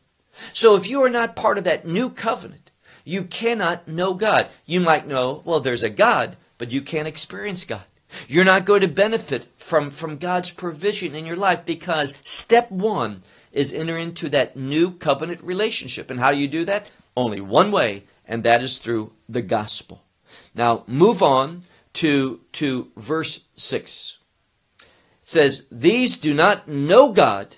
So 0.51 0.75
if 0.75 0.89
you 0.89 1.03
are 1.03 1.11
not 1.11 1.35
part 1.35 1.59
of 1.59 1.63
that 1.65 1.85
new 1.85 2.09
covenant, 2.09 2.62
you 3.03 3.23
cannot 3.23 3.87
know 3.87 4.13
God. 4.13 4.47
You 4.65 4.79
might 4.79 5.07
know, 5.07 5.41
well, 5.45 5.59
there's 5.59 5.83
a 5.83 5.89
God, 5.89 6.37
but 6.57 6.71
you 6.71 6.81
can't 6.81 7.07
experience 7.07 7.65
God. 7.65 7.83
You're 8.27 8.45
not 8.45 8.65
going 8.65 8.81
to 8.81 8.87
benefit 8.87 9.47
from, 9.57 9.89
from 9.89 10.17
God's 10.17 10.51
provision 10.51 11.15
in 11.15 11.25
your 11.25 11.35
life 11.35 11.65
because 11.65 12.13
step 12.23 12.69
one 12.71 13.23
is 13.51 13.73
enter 13.73 13.97
into 13.97 14.29
that 14.29 14.55
new 14.55 14.91
covenant 14.91 15.41
relationship. 15.43 16.09
And 16.09 16.19
how 16.19 16.31
do 16.31 16.37
you 16.37 16.47
do 16.47 16.65
that? 16.65 16.89
Only 17.15 17.41
one 17.41 17.71
way, 17.71 18.03
and 18.27 18.43
that 18.43 18.63
is 18.63 18.77
through 18.77 19.13
the 19.27 19.41
gospel. 19.41 20.03
Now, 20.55 20.83
move 20.87 21.21
on 21.21 21.63
to, 21.93 22.41
to 22.53 22.91
verse 22.95 23.47
6. 23.55 24.17
It 24.79 24.87
says, 25.21 25.67
These 25.71 26.17
do 26.17 26.33
not 26.33 26.67
know 26.67 27.11
God, 27.11 27.55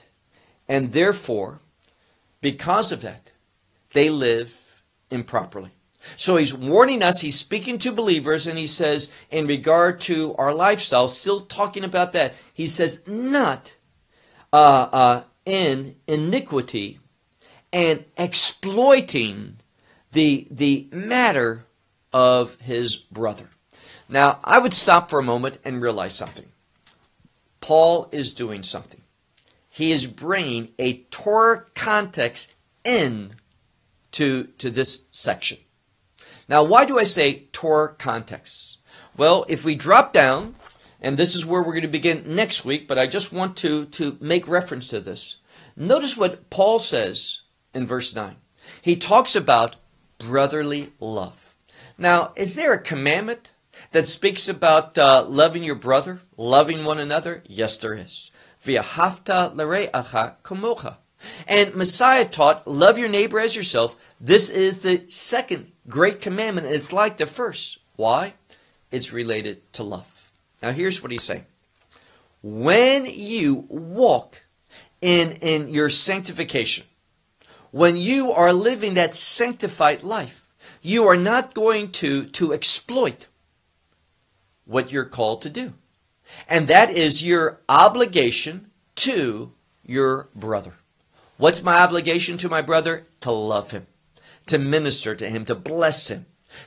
and 0.68 0.92
therefore, 0.92 1.60
because 2.42 2.92
of 2.92 3.02
that, 3.02 3.32
they 3.94 4.10
live 4.10 4.65
improperly. 5.16 5.72
So 6.18 6.38
he's 6.38 6.54
warning 6.54 7.02
us, 7.02 7.22
he's 7.22 7.40
speaking 7.40 7.80
to 7.80 7.92
believers, 7.92 8.46
and 8.46 8.60
he 8.60 8.68
says, 8.68 9.12
in 9.32 9.48
regard 9.48 10.00
to 10.02 10.36
our 10.36 10.54
lifestyle, 10.54 11.08
still 11.08 11.40
talking 11.40 11.84
about 11.84 12.14
that, 12.14 12.36
he 12.54 12.68
says, 12.68 13.02
not 13.08 13.76
uh, 14.54 14.88
uh, 14.92 15.24
in 15.46 15.96
iniquity 16.08 17.00
and 17.74 18.06
exploiting 18.18 19.58
the, 20.12 20.48
the 20.52 20.88
matter 20.92 21.66
of 22.14 22.60
his 22.62 22.96
brother. 22.96 23.50
Now, 24.08 24.40
I 24.44 24.60
would 24.60 24.74
stop 24.74 25.10
for 25.10 25.20
a 25.20 25.24
moment 25.24 25.58
and 25.66 25.82
realize 25.82 26.14
something. 26.14 26.46
Paul 27.60 28.08
is 28.12 28.32
doing 28.32 28.62
something. 28.62 29.02
He 29.70 29.92
is 29.92 30.06
bringing 30.06 30.70
a 30.78 31.00
Torah 31.10 31.66
context 31.74 32.54
in 32.84 33.36
to, 34.16 34.46
to 34.58 34.70
this 34.70 35.08
section. 35.12 35.58
Now, 36.48 36.64
why 36.64 36.86
do 36.86 36.98
I 36.98 37.04
say 37.04 37.48
Torah 37.52 37.94
context? 37.98 38.78
Well, 39.18 39.46
if 39.50 39.66
we 39.66 39.76
drop 39.76 40.14
down, 40.14 40.56
and 41.02 41.18
this 41.18 41.36
is 41.36 41.46
where 41.46 41.62
we're 41.62 41.74
going 41.74 41.82
to 41.82 41.90
begin 41.90 42.24
next 42.26 42.64
week, 42.64 42.88
but 42.88 42.98
I 42.98 43.08
just 43.08 43.34
want 43.34 43.58
to, 43.58 43.86
to 43.86 44.18
make 44.22 44.48
reference 44.48 44.88
to 44.90 45.02
this. 45.02 45.38
Notice 45.76 46.16
what 46.16 46.50
Paul 46.50 46.80
says 46.80 47.42
in 47.74 47.86
verse 47.86 48.16
9. 48.16 48.38
He 48.82 48.96
talks 48.96 49.36
about 49.36 49.76
brotherly 50.18 50.94
love. 51.02 51.58
Now, 51.98 52.32
is 52.38 52.56
there 52.56 52.72
a 52.72 52.82
commandment 52.82 53.52
that 53.92 54.08
speaks 54.08 54.48
about 54.48 54.98
uh, 54.98 55.26
loving 55.28 55.64
your 55.64 55.76
brother, 55.76 56.22
loving 56.38 56.86
one 56.86 57.00
another? 57.00 57.44
Yes, 57.48 57.78
there 57.78 57.94
is. 57.94 58.32
V'ahavta 58.64 59.54
l're'acha 59.54 60.36
kamocha. 60.42 60.98
And 61.48 61.76
Messiah 61.76 62.26
taught, 62.26 62.68
love 62.68 62.98
your 62.98 63.10
neighbor 63.10 63.40
as 63.40 63.56
yourself. 63.56 63.96
This 64.20 64.50
is 64.50 64.80
the 64.80 65.04
second 65.08 65.72
great 65.88 66.22
commandment, 66.22 66.68
and 66.68 66.76
it's 66.76 66.94
like 66.94 67.18
the 67.18 67.26
first. 67.26 67.80
Why? 67.96 68.34
It's 68.92 69.14
related 69.14 69.72
to 69.74 69.84
love. 69.84 70.32
Now, 70.62 70.72
here's 70.72 71.02
what 71.04 71.12
he's 71.12 71.24
saying. 71.24 71.46
When 72.42 73.06
you 73.06 73.66
walk 73.68 74.46
in, 75.02 75.32
in 75.42 75.70
your 75.70 75.90
sanctification, 75.90 76.86
when 77.72 77.98
you 77.98 78.32
are 78.32 78.54
living 78.54 78.94
that 78.94 79.16
sanctified 79.16 80.02
life, 80.04 80.54
you 80.82 81.08
are 81.08 81.18
not 81.18 81.54
going 81.54 81.92
to, 81.92 82.26
to 82.26 82.54
exploit 82.54 83.28
what 84.66 84.92
you're 84.92 85.06
called 85.06 85.42
to 85.42 85.50
do. 85.50 85.74
And 86.48 86.68
that 86.68 86.90
is 86.90 87.24
your 87.24 87.60
obligation 87.68 88.72
to 88.96 89.52
your 89.86 90.30
brother. 90.36 90.74
What's 91.38 91.64
my 91.64 91.80
obligation 91.80 92.38
to 92.38 92.50
my 92.50 92.62
brother? 92.62 93.08
To 93.22 93.32
love 93.32 93.72
him, 93.72 93.88
to 94.48 94.58
minister 94.58 95.16
to 95.16 95.30
him, 95.30 95.46
to 95.46 95.56
bless 95.56 96.10
him, 96.10 96.26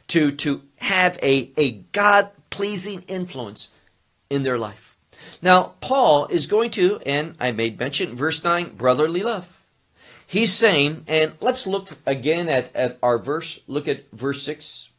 to, 0.08 0.30
to 0.32 0.62
have 0.78 1.18
a, 1.22 1.52
a 1.56 1.72
God 1.92 2.30
pleasing 2.50 3.04
influence 3.08 3.72
in 4.30 4.42
their 4.42 4.58
life. 4.58 4.96
Now, 5.42 5.74
Paul 5.80 6.26
is 6.26 6.46
going 6.46 6.70
to, 6.72 7.00
and 7.04 7.34
I 7.40 7.52
made 7.52 7.78
mention, 7.78 8.16
verse 8.16 8.42
9, 8.42 8.76
brotherly 8.76 9.22
love. 9.22 9.62
He's 10.26 10.52
saying, 10.52 11.04
and 11.06 11.32
let's 11.40 11.66
look 11.66 11.88
again 12.04 12.48
at, 12.48 12.74
at 12.76 12.98
our 13.02 13.18
verse, 13.18 13.60
look 13.66 13.88
at 13.88 14.10
verse 14.12 14.42
6. 14.42 14.90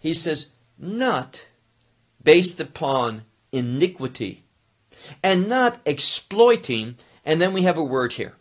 He 0.00 0.14
says, 0.14 0.52
not 0.78 1.46
based 2.22 2.60
upon 2.60 3.24
iniquity 3.52 4.44
and 5.22 5.48
not 5.48 5.78
exploiting, 5.84 6.96
and 7.24 7.40
then 7.40 7.52
we 7.52 7.62
have 7.62 7.78
a 7.78 7.84
word 7.84 8.14
here. 8.14 8.34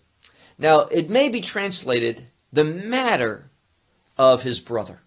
Now, 0.58 0.82
it 0.82 1.10
may 1.10 1.30
be 1.30 1.42
translated 1.42 2.28
the 2.52 2.64
matter 2.64 3.49
of 4.20 4.44
his 4.44 4.60
brother. 4.60 5.00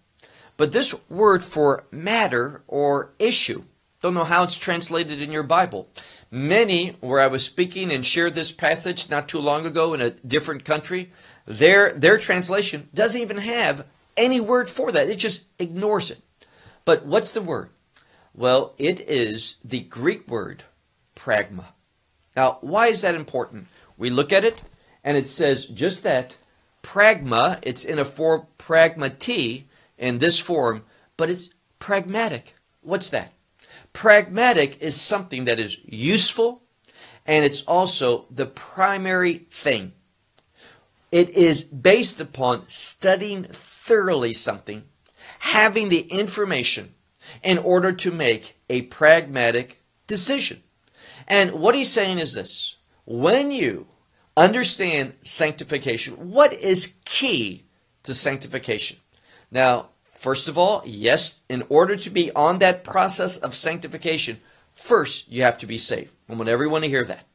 But 0.57 0.73
this 0.73 0.93
word 1.09 1.43
for 1.43 1.85
matter 1.91 2.63
or 2.67 3.13
issue, 3.19 3.63
don't 4.01 4.15
know 4.15 4.25
how 4.25 4.43
it's 4.43 4.57
translated 4.57 5.21
in 5.21 5.31
your 5.31 5.43
Bible. 5.43 5.87
Many, 6.29 6.97
where 6.99 7.21
I 7.21 7.27
was 7.27 7.45
speaking 7.45 7.91
and 7.91 8.05
shared 8.05 8.35
this 8.35 8.51
passage 8.51 9.09
not 9.09 9.29
too 9.29 9.39
long 9.39 9.65
ago 9.65 9.93
in 9.93 10.01
a 10.01 10.09
different 10.09 10.65
country, 10.65 11.11
their, 11.45 11.93
their 11.93 12.17
translation 12.17 12.89
doesn't 12.93 13.21
even 13.21 13.37
have 13.37 13.85
any 14.17 14.41
word 14.41 14.67
for 14.67 14.91
that. 14.91 15.07
It 15.07 15.19
just 15.19 15.47
ignores 15.57 16.11
it. 16.11 16.19
But 16.83 17.05
what's 17.05 17.31
the 17.31 17.41
word? 17.41 17.69
Well, 18.33 18.73
it 18.77 18.99
is 19.01 19.57
the 19.63 19.81
Greek 19.81 20.27
word 20.27 20.63
pragma. 21.15 21.67
Now, 22.35 22.57
why 22.61 22.87
is 22.87 23.01
that 23.01 23.15
important? 23.15 23.67
We 23.97 24.09
look 24.09 24.33
at 24.33 24.43
it 24.43 24.63
and 25.03 25.17
it 25.17 25.29
says 25.29 25.65
just 25.65 26.03
that 26.03 26.35
pragma, 26.83 27.57
it's 27.63 27.83
in 27.83 27.97
a 27.97 28.05
form 28.05 28.45
pragmati 28.59 29.63
in 29.97 30.19
this 30.19 30.39
form, 30.39 30.83
but 31.17 31.29
it's 31.29 31.49
pragmatic. 31.79 32.53
What's 32.81 33.09
that? 33.09 33.33
Pragmatic 33.93 34.81
is 34.81 34.99
something 34.99 35.45
that 35.45 35.59
is 35.59 35.79
useful 35.85 36.61
and 37.25 37.45
it's 37.45 37.61
also 37.63 38.25
the 38.29 38.45
primary 38.45 39.47
thing. 39.51 39.93
It 41.11 41.29
is 41.29 41.63
based 41.63 42.19
upon 42.19 42.67
studying 42.67 43.45
thoroughly 43.45 44.33
something, 44.33 44.83
having 45.39 45.89
the 45.89 46.01
information 46.01 46.95
in 47.43 47.59
order 47.59 47.93
to 47.93 48.11
make 48.11 48.59
a 48.69 48.81
pragmatic 48.83 49.81
decision. 50.07 50.63
And 51.27 51.53
what 51.53 51.75
he's 51.75 51.91
saying 51.91 52.19
is 52.19 52.33
this 52.33 52.77
when 53.05 53.51
you 53.51 53.87
understand 54.35 55.13
sanctification, 55.21 56.31
what 56.31 56.53
is 56.53 56.97
key 57.05 57.63
to 58.03 58.13
sanctification? 58.13 58.97
Now, 59.51 59.89
first 60.15 60.47
of 60.47 60.57
all, 60.57 60.81
yes, 60.85 61.41
in 61.49 61.63
order 61.69 61.95
to 61.95 62.09
be 62.09 62.31
on 62.31 62.59
that 62.59 62.83
process 62.83 63.37
of 63.37 63.55
sanctification, 63.55 64.39
first 64.73 65.31
you 65.31 65.43
have 65.43 65.57
to 65.59 65.67
be 65.67 65.77
saved. 65.77 66.15
I 66.29 66.33
want 66.33 66.49
everyone 66.49 66.81
to 66.81 66.89
hear 66.89 67.05
that. 67.05 67.25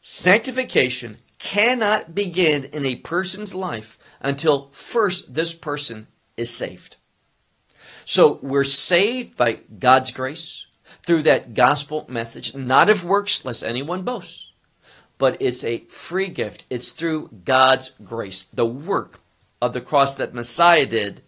Sanctification 0.00 1.18
cannot 1.38 2.14
begin 2.14 2.64
in 2.64 2.84
a 2.84 2.96
person's 2.96 3.54
life 3.54 3.98
until 4.20 4.68
first 4.72 5.34
this 5.34 5.54
person 5.54 6.06
is 6.36 6.50
saved. 6.50 6.96
So 8.04 8.38
we're 8.42 8.64
saved 8.64 9.36
by 9.36 9.60
God's 9.78 10.10
grace 10.10 10.66
through 11.06 11.22
that 11.22 11.54
gospel 11.54 12.04
message, 12.08 12.54
not 12.54 12.90
of 12.90 13.04
works, 13.04 13.44
lest 13.44 13.62
anyone 13.62 14.02
boast, 14.02 14.49
but 15.20 15.36
it's 15.38 15.62
a 15.64 15.80
free 15.80 16.28
gift. 16.28 16.64
It's 16.70 16.92
through 16.92 17.28
God's 17.44 17.90
grace, 18.02 18.44
the 18.44 18.64
work 18.64 19.20
of 19.60 19.74
the 19.74 19.82
cross 19.82 20.14
that 20.14 20.32
Messiah 20.32 20.86
did 20.86 21.20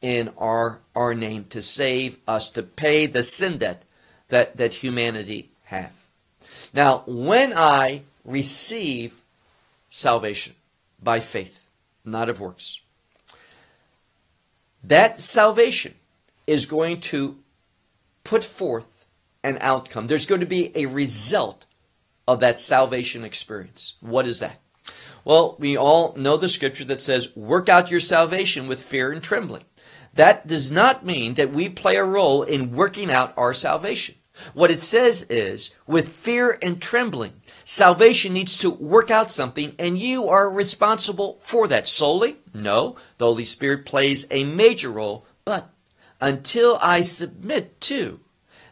in 0.00 0.30
our, 0.38 0.80
our 0.96 1.14
name 1.14 1.44
to 1.50 1.60
save 1.60 2.18
us, 2.26 2.48
to 2.52 2.62
pay 2.62 3.04
the 3.04 3.22
sin 3.22 3.58
debt 3.58 3.82
that, 4.28 4.56
that 4.56 4.72
humanity 4.72 5.50
have. 5.64 5.94
Now, 6.72 7.02
when 7.06 7.52
I 7.54 8.04
receive 8.24 9.22
salvation 9.90 10.54
by 11.02 11.20
faith, 11.20 11.66
not 12.06 12.30
of 12.30 12.40
works, 12.40 12.80
that 14.82 15.20
salvation 15.20 15.92
is 16.46 16.64
going 16.64 17.00
to 17.00 17.36
put 18.24 18.42
forth 18.42 19.04
an 19.42 19.58
outcome. 19.60 20.06
There's 20.06 20.24
going 20.24 20.40
to 20.40 20.46
be 20.46 20.72
a 20.74 20.86
result 20.86 21.63
of 22.26 22.40
that 22.40 22.58
salvation 22.58 23.24
experience. 23.24 23.96
What 24.00 24.26
is 24.26 24.40
that? 24.40 24.60
Well, 25.24 25.56
we 25.58 25.76
all 25.76 26.14
know 26.16 26.36
the 26.36 26.48
scripture 26.48 26.84
that 26.84 27.00
says, 27.00 27.34
work 27.36 27.68
out 27.68 27.90
your 27.90 28.00
salvation 28.00 28.66
with 28.68 28.82
fear 28.82 29.10
and 29.10 29.22
trembling. 29.22 29.64
That 30.12 30.46
does 30.46 30.70
not 30.70 31.04
mean 31.04 31.34
that 31.34 31.52
we 31.52 31.68
play 31.68 31.96
a 31.96 32.04
role 32.04 32.42
in 32.42 32.72
working 32.72 33.10
out 33.10 33.32
our 33.36 33.52
salvation. 33.54 34.16
What 34.52 34.70
it 34.70 34.80
says 34.80 35.22
is, 35.30 35.76
with 35.86 36.08
fear 36.08 36.58
and 36.60 36.80
trembling, 36.80 37.40
Salvation 37.64 38.34
needs 38.34 38.58
to 38.58 38.68
work 38.68 39.10
out 39.10 39.30
something, 39.30 39.74
and 39.78 39.98
you 39.98 40.28
are 40.28 40.50
responsible 40.50 41.38
for 41.40 41.66
that 41.68 41.88
solely? 41.88 42.36
No, 42.52 42.96
the 43.16 43.24
Holy 43.24 43.44
Spirit 43.44 43.86
plays 43.86 44.26
a 44.30 44.44
major 44.44 44.90
role, 44.90 45.26
but 45.46 45.70
until 46.20 46.78
I 46.82 47.00
submit 47.00 47.80
to 47.82 48.20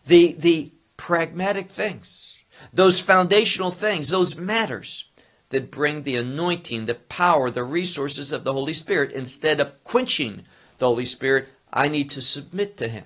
the, 0.05 0.35
the 0.39 0.73
pragmatic 0.99 1.71
things, 1.71 2.42
those 2.73 3.01
foundational 3.01 3.71
things, 3.71 4.09
those 4.09 4.37
matters 4.37 5.07
that 5.51 5.71
bring 5.71 6.03
the 6.03 6.17
anointing, 6.17 6.87
the 6.87 6.95
power, 6.95 7.51
the 7.51 7.65
resources 7.65 8.33
of 8.33 8.45
the 8.45 8.53
Holy 8.53 8.73
Spirit, 8.73 9.13
instead 9.13 9.61
of 9.61 9.83
quenching 9.85 10.43
the 10.79 10.87
Holy 10.87 11.05
Spirit, 11.05 11.49
I 11.73 11.89
need 11.89 12.09
to 12.11 12.23
submit 12.23 12.77
to 12.79 12.89
Him. 12.89 13.05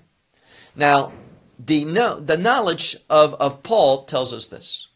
Now, 0.74 1.12
the, 1.59 1.85
no, 1.85 2.20
the 2.20 2.37
knowledge 2.37 2.96
of, 3.11 3.35
of 3.35 3.62
Paul 3.62 4.05
tells 4.05 4.33
us 4.33 4.48
this 4.48 4.88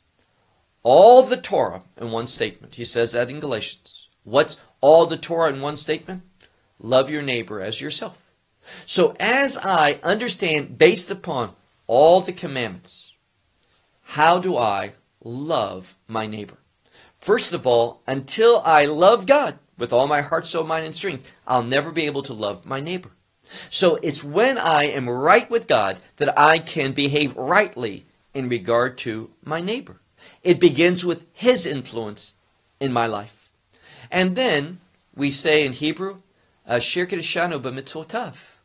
all 0.82 1.22
the 1.22 1.36
Torah 1.36 1.82
in 2.00 2.10
one 2.10 2.26
statement. 2.26 2.76
He 2.76 2.84
says 2.84 3.12
that 3.12 3.30
in 3.30 3.40
Galatians. 3.40 4.08
What's 4.24 4.60
all 4.80 5.06
the 5.06 5.16
Torah 5.16 5.52
in 5.52 5.60
one 5.60 5.76
statement? 5.76 6.22
Love 6.78 7.10
your 7.10 7.22
neighbor 7.22 7.60
as 7.60 7.80
yourself. 7.80 8.32
So 8.86 9.14
as 9.18 9.58
I 9.58 9.98
understand, 10.02 10.78
based 10.78 11.10
upon 11.10 11.52
all 11.86 12.20
the 12.20 12.32
commandments, 12.32 13.14
how 14.14 14.40
do 14.40 14.56
I 14.56 14.94
love 15.22 15.94
my 16.08 16.26
neighbor? 16.26 16.56
First 17.14 17.52
of 17.52 17.64
all, 17.64 18.02
until 18.08 18.60
I 18.64 18.84
love 18.86 19.24
God 19.24 19.56
with 19.78 19.92
all 19.92 20.08
my 20.08 20.20
heart, 20.20 20.48
soul, 20.48 20.64
mind, 20.64 20.84
and 20.84 20.94
strength, 20.94 21.30
I'll 21.46 21.62
never 21.62 21.92
be 21.92 22.06
able 22.06 22.22
to 22.22 22.34
love 22.34 22.66
my 22.66 22.80
neighbor. 22.80 23.10
So 23.68 24.00
it's 24.02 24.24
when 24.24 24.58
I 24.58 24.84
am 24.84 25.08
right 25.08 25.48
with 25.48 25.68
God 25.68 26.00
that 26.16 26.36
I 26.36 26.58
can 26.58 26.90
behave 26.90 27.36
rightly 27.36 28.04
in 28.34 28.48
regard 28.48 28.98
to 28.98 29.30
my 29.44 29.60
neighbor. 29.60 30.00
It 30.42 30.58
begins 30.58 31.06
with 31.06 31.26
His 31.32 31.64
influence 31.64 32.34
in 32.80 32.92
my 32.92 33.06
life. 33.06 33.52
And 34.10 34.34
then 34.34 34.80
we 35.14 35.30
say 35.30 35.64
in 35.64 35.72
Hebrew, 35.72 36.22
Asher 36.66 37.06
Kedeshanu 37.06 37.60
b'mitzvotav, 37.60 38.56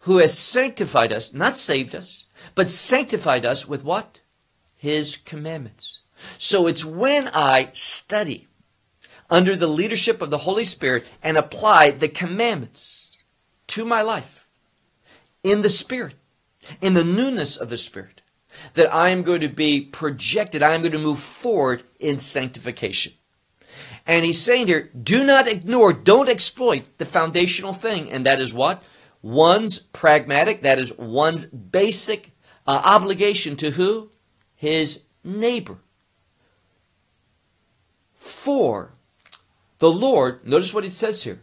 who 0.00 0.18
has 0.18 0.38
sanctified 0.38 1.14
us, 1.14 1.32
not 1.32 1.56
saved 1.56 1.94
us, 1.94 2.26
but 2.54 2.68
sanctified 2.68 3.46
us 3.46 3.66
with 3.66 3.82
what? 3.82 4.20
His 4.76 5.16
commandments. 5.16 6.00
So 6.38 6.66
it's 6.66 6.84
when 6.84 7.28
I 7.28 7.70
study 7.72 8.48
under 9.28 9.56
the 9.56 9.66
leadership 9.66 10.22
of 10.22 10.30
the 10.30 10.38
Holy 10.38 10.64
Spirit 10.64 11.04
and 11.22 11.36
apply 11.36 11.90
the 11.90 12.08
commandments 12.08 13.24
to 13.68 13.84
my 13.84 14.02
life 14.02 14.48
in 15.42 15.62
the 15.62 15.70
Spirit, 15.70 16.14
in 16.80 16.94
the 16.94 17.04
newness 17.04 17.56
of 17.56 17.70
the 17.70 17.76
Spirit, 17.76 18.22
that 18.74 18.92
I 18.92 19.10
am 19.10 19.22
going 19.22 19.40
to 19.40 19.48
be 19.48 19.80
projected, 19.80 20.62
I 20.62 20.74
am 20.74 20.80
going 20.80 20.92
to 20.92 20.98
move 20.98 21.18
forward 21.18 21.82
in 21.98 22.18
sanctification. 22.18 23.12
And 24.06 24.24
he's 24.24 24.40
saying 24.40 24.68
here, 24.68 24.90
do 25.00 25.24
not 25.24 25.48
ignore, 25.48 25.92
don't 25.92 26.28
exploit 26.28 26.84
the 26.98 27.04
foundational 27.04 27.72
thing, 27.72 28.10
and 28.10 28.24
that 28.24 28.40
is 28.40 28.54
what? 28.54 28.82
One's 29.20 29.78
pragmatic, 29.78 30.62
that 30.62 30.78
is 30.78 30.96
one's 30.96 31.44
basic 31.44 32.30
uh, 32.66 32.80
obligation 32.84 33.56
to 33.56 33.72
who? 33.72 34.10
His 34.56 35.04
neighbor. 35.22 35.78
For 38.18 38.92
the 39.78 39.90
Lord, 39.90 40.46
notice 40.46 40.74
what 40.74 40.84
it 40.84 40.92
says 40.92 41.22
here. 41.22 41.40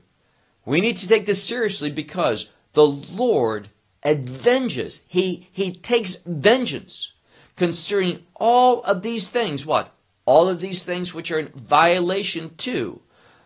We 0.66 0.82
need 0.82 0.98
to 0.98 1.08
take 1.08 1.26
this 1.26 1.44
seriously 1.44 1.92
because 1.92 2.54
the 2.74 2.86
Lord 2.88 3.70
avenges, 4.04 5.06
he, 5.08 5.48
he 5.52 5.72
takes 5.72 6.16
vengeance 6.16 7.14
concerning 7.56 8.26
all 8.36 8.82
of 8.84 9.02
these 9.02 9.30
things. 9.30 9.66
What? 9.66 9.94
All 10.26 10.50
of 10.50 10.62
these 10.62 10.84
things 10.84 11.14
which 11.14 11.32
are 11.32 11.40
in 11.40 11.50
violation 11.50 12.56
to 12.58 13.02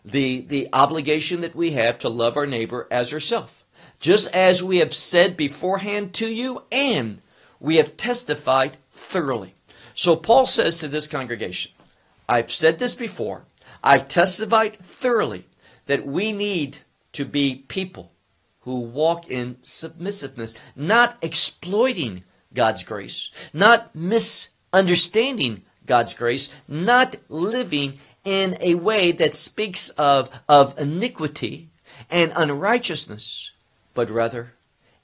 the, 0.05 0.41
the 0.41 0.70
obligation 0.72 1.41
that 1.41 1.55
we 1.55 1.72
have 1.72 1.99
to 1.99 2.09
love 2.09 2.38
our 2.38 2.47
neighbor 2.47 2.88
as 2.89 3.11
ourselves. 3.11 3.51
Just 3.99 4.34
as 4.34 4.63
we 4.63 4.78
have 4.78 4.93
said 4.93 5.36
beforehand 5.36 6.13
to 6.13 6.28
you, 6.28 6.63
and 6.72 7.22
we 7.59 7.78
have 7.78 7.97
testified 7.97 8.78
thoroughly. 8.91 9.55
So 9.97 10.15
Paul 10.15 10.45
says 10.45 10.77
to 10.79 10.87
this 10.87 11.07
congregation, 11.07 11.71
I've 12.29 12.51
said 12.51 12.77
this 12.77 12.95
before, 12.95 13.45
I've 13.83 14.07
testified 14.07 14.77
thoroughly 14.77 15.47
that 15.87 16.05
we 16.05 16.31
need 16.31 16.77
to 17.13 17.25
be 17.25 17.65
people 17.67 18.11
who 18.59 18.79
walk 18.79 19.27
in 19.27 19.57
submissiveness, 19.63 20.53
not 20.75 21.17
exploiting 21.23 22.23
God's 22.53 22.83
grace, 22.83 23.31
not 23.53 23.95
misunderstanding 23.95 25.63
God's 25.87 26.13
grace, 26.13 26.53
not 26.67 27.15
living 27.27 27.97
in 28.23 28.55
a 28.61 28.75
way 28.75 29.11
that 29.13 29.33
speaks 29.33 29.89
of, 29.89 30.29
of 30.47 30.77
iniquity 30.77 31.69
and 32.07 32.31
unrighteousness, 32.35 33.51
but 33.95 34.11
rather 34.11 34.53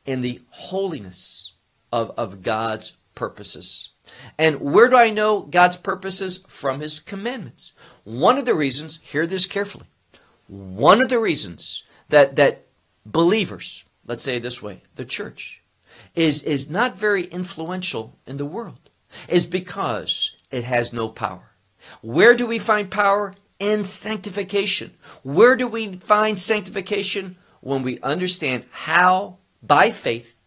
in 0.06 0.22
the 0.22 0.40
holiness 0.52 1.54
of, 1.92 2.12
of 2.16 2.44
God's 2.44 2.96
purposes. 3.24 3.92
And 4.38 4.60
where 4.60 4.90
do 4.90 4.98
I 4.98 5.10
know 5.10 5.42
God's 5.42 5.78
purposes? 5.78 6.44
From 6.48 6.82
His 6.82 7.00
commandments. 7.00 7.72
One 8.04 8.38
of 8.38 8.46
the 8.46 8.54
reasons, 8.54 9.00
hear 9.02 9.26
this 9.26 9.46
carefully, 9.46 9.88
one 10.48 11.02
of 11.02 11.08
the 11.08 11.20
reasons 11.20 11.86
that, 12.10 12.36
that 12.36 12.66
believers, 13.06 13.86
let's 14.06 14.24
say 14.24 14.40
this 14.40 14.62
way, 14.62 14.82
the 14.96 15.06
church, 15.06 15.64
is, 16.16 16.44
is 16.44 16.70
not 16.70 16.98
very 16.98 17.24
influential 17.26 18.18
in 18.28 18.36
the 18.36 18.46
world 18.58 18.90
is 19.30 19.48
because 19.48 20.36
it 20.52 20.66
has 20.66 20.92
no 20.92 21.08
power. 21.08 21.52
Where 22.02 22.36
do 22.36 22.46
we 22.46 22.60
find 22.60 22.92
power? 22.92 23.34
In 23.60 23.86
sanctification. 23.86 24.96
Where 25.24 25.56
do 25.56 25.68
we 25.68 25.96
find 25.96 26.38
sanctification? 26.38 27.38
When 27.62 27.84
we 27.84 28.00
understand 28.00 28.66
how, 28.72 29.38
by 29.62 29.92
faith, 29.92 30.38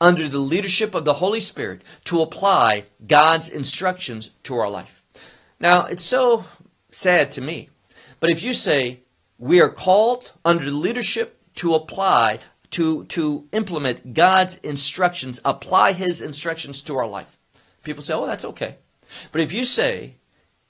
under 0.00 0.28
the 0.28 0.38
leadership 0.38 0.94
of 0.94 1.04
the 1.04 1.14
Holy 1.14 1.40
Spirit, 1.40 1.82
to 2.04 2.20
apply 2.22 2.84
God's 3.06 3.48
instructions 3.48 4.30
to 4.44 4.56
our 4.56 4.70
life. 4.70 5.04
Now, 5.58 5.86
it's 5.86 6.04
so 6.04 6.44
sad 6.88 7.30
to 7.32 7.40
me, 7.40 7.70
but 8.20 8.30
if 8.30 8.42
you 8.42 8.52
say 8.52 9.00
we 9.38 9.60
are 9.60 9.68
called 9.68 10.32
under 10.44 10.64
the 10.64 10.76
leadership 10.76 11.40
to 11.56 11.74
apply 11.74 12.38
to 12.70 13.04
to 13.04 13.46
implement 13.52 14.14
God's 14.14 14.56
instructions, 14.58 15.40
apply 15.44 15.92
his 15.92 16.22
instructions 16.22 16.80
to 16.82 16.96
our 16.96 17.06
life. 17.06 17.38
People 17.82 18.02
say, 18.02 18.14
"Oh, 18.14 18.26
that's 18.26 18.44
okay." 18.44 18.76
But 19.30 19.40
if 19.40 19.52
you 19.52 19.64
say 19.64 20.16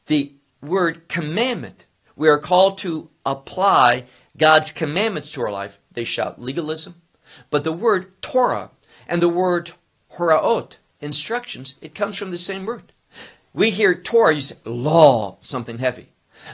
the 0.07 0.33
word 0.61 1.09
commandment, 1.09 1.87
we 2.17 2.29
are 2.29 2.39
called 2.39 2.79
to 2.79 3.11
apply 3.25 4.05
God's 4.37 4.71
commandments 4.71 5.33
to 5.33 5.43
our 5.43 5.51
life, 5.53 5.79
they 5.93 6.05
shout 6.05 6.41
legalism. 6.41 7.03
But 7.51 7.65
the 7.65 7.73
word 7.73 8.21
Torah 8.23 8.71
and 9.13 9.21
the 9.21 9.29
word 9.29 9.73
horaot, 10.13 10.79
instructions, 11.03 11.75
it 11.83 11.95
comes 11.95 12.17
from 12.17 12.31
the 12.31 12.39
same 12.39 12.65
root. 12.65 12.93
We 13.53 13.69
hear 13.69 13.95
Torah, 13.95 14.37
you 14.37 14.41
say 14.41 14.57
law, 14.65 15.37
something 15.41 15.81
heavy. 15.81 16.09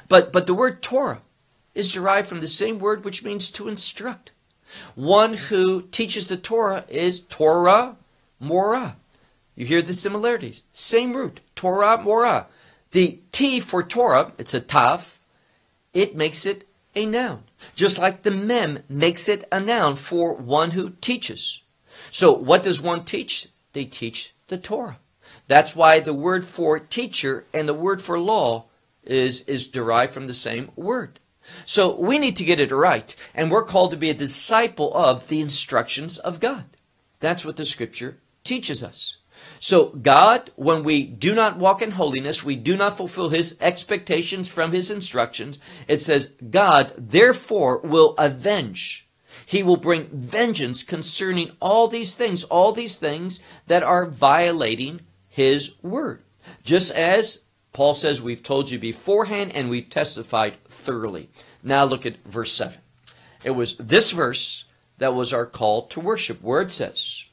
But 0.09 0.33
but 0.33 0.47
the 0.47 0.55
word 0.55 0.83
Torah 0.83 1.23
is 1.77 1.93
derived 1.93 2.27
from 2.27 2.41
the 2.41 2.49
same 2.49 2.81
word 2.81 3.05
which 3.05 3.23
means 3.23 3.53
to 3.53 3.69
instruct. 3.69 4.33
One 4.97 5.35
who 5.35 5.83
teaches 5.83 6.27
the 6.27 6.37
Torah 6.37 6.85
is 6.89 7.21
Torah 7.21 7.97
Morah. 8.43 8.97
You 9.55 9.65
hear 9.65 9.81
the 9.81 9.95
similarities. 9.95 10.65
Same 10.73 11.13
root, 11.13 11.39
Torah 11.55 11.99
Morah. 11.99 12.47
The 12.91 13.21
T 13.31 13.61
for 13.61 13.85
Torah, 13.85 14.33
it's 14.37 14.53
a 14.53 14.61
taf, 14.61 15.19
it 15.95 16.17
makes 16.17 16.45
it 16.45 16.67
a 16.97 17.07
noun. 17.07 17.45
Just 17.77 18.01
like 18.01 18.25
the 18.25 18.33
mem 18.33 18.81
makes 18.89 19.29
it 19.29 19.47
a 19.53 19.61
noun 19.61 19.95
for 19.95 20.35
one 20.35 20.73
who 20.73 20.91
teaches. 21.01 21.63
So 22.11 22.33
what 22.33 22.63
does 22.63 22.81
one 22.81 23.05
teach? 23.05 23.49
They 23.73 23.85
teach 23.85 24.35
the 24.49 24.59
Torah. 24.59 24.99
That's 25.47 25.77
why 25.77 26.01
the 26.01 26.15
word 26.15 26.45
for 26.45 26.79
teacher 26.79 27.45
and 27.53 27.69
the 27.69 27.75
word 27.75 28.01
for 28.01 28.19
law 28.19 28.65
is, 29.05 29.43
is 29.43 29.67
derived 29.67 30.13
from 30.13 30.27
the 30.27 30.35
same 30.35 30.71
word. 30.77 31.21
So 31.65 31.99
we 31.99 32.19
need 32.19 32.37
to 32.37 32.45
get 32.45 32.61
it 32.61 32.71
right, 32.71 33.15
and 33.35 33.51
we're 33.51 33.65
called 33.65 33.91
to 33.93 33.97
be 33.97 34.11
a 34.11 34.15
disciple 34.15 34.93
of 34.95 35.29
the 35.29 35.41
instructions 35.41 36.19
of 36.19 36.41
God. 36.41 36.65
That's 37.21 37.45
what 37.45 37.57
the 37.57 37.65
scripture 37.65 38.19
teaches 38.45 38.83
us. 38.83 39.17
So 39.61 39.87
God, 39.91 40.51
when 40.57 40.83
we 40.83 41.05
do 41.05 41.35
not 41.35 41.59
walk 41.59 41.81
in 41.81 41.93
holiness, 41.93 42.45
we 42.45 42.57
do 42.57 42.77
not 42.77 42.97
fulfill 42.97 43.31
his 43.31 43.59
expectations 43.61 44.49
from 44.49 44.73
his 44.73 44.91
instructions, 44.91 45.59
it 45.87 46.01
says, 46.01 46.35
God 46.51 46.93
therefore 46.97 47.81
will 47.81 48.15
avenge. 48.19 49.08
He 49.49 49.63
will 49.63 49.79
bring 49.79 50.11
vengeance 50.13 50.83
concerning 50.83 51.53
all 51.59 51.89
these 51.89 52.15
things, 52.15 52.45
all 52.45 52.73
these 52.73 52.99
things 52.99 53.41
that 53.67 53.83
are 53.83 54.05
violating 54.05 55.01
his 55.27 55.83
word. 55.83 56.23
Just 56.65 56.95
as 56.95 57.45
Paul 57.73 57.95
says, 57.95 58.21
We've 58.21 58.43
told 58.43 58.71
you 58.71 58.79
beforehand 58.79 59.53
and 59.55 59.71
we've 59.71 59.89
testified 59.89 60.63
thoroughly. 60.65 61.31
Now 61.63 61.85
look 61.85 62.05
at 62.05 62.23
verse 62.27 62.53
7. 62.53 62.77
It 63.43 63.53
was 63.53 63.75
this 63.79 64.11
verse 64.11 64.67
that 64.99 65.15
was 65.15 65.33
our 65.33 65.47
call 65.47 65.87
to 65.87 65.99
worship, 65.99 66.43
where 66.43 66.61
it 66.61 66.71
says, 66.71 67.25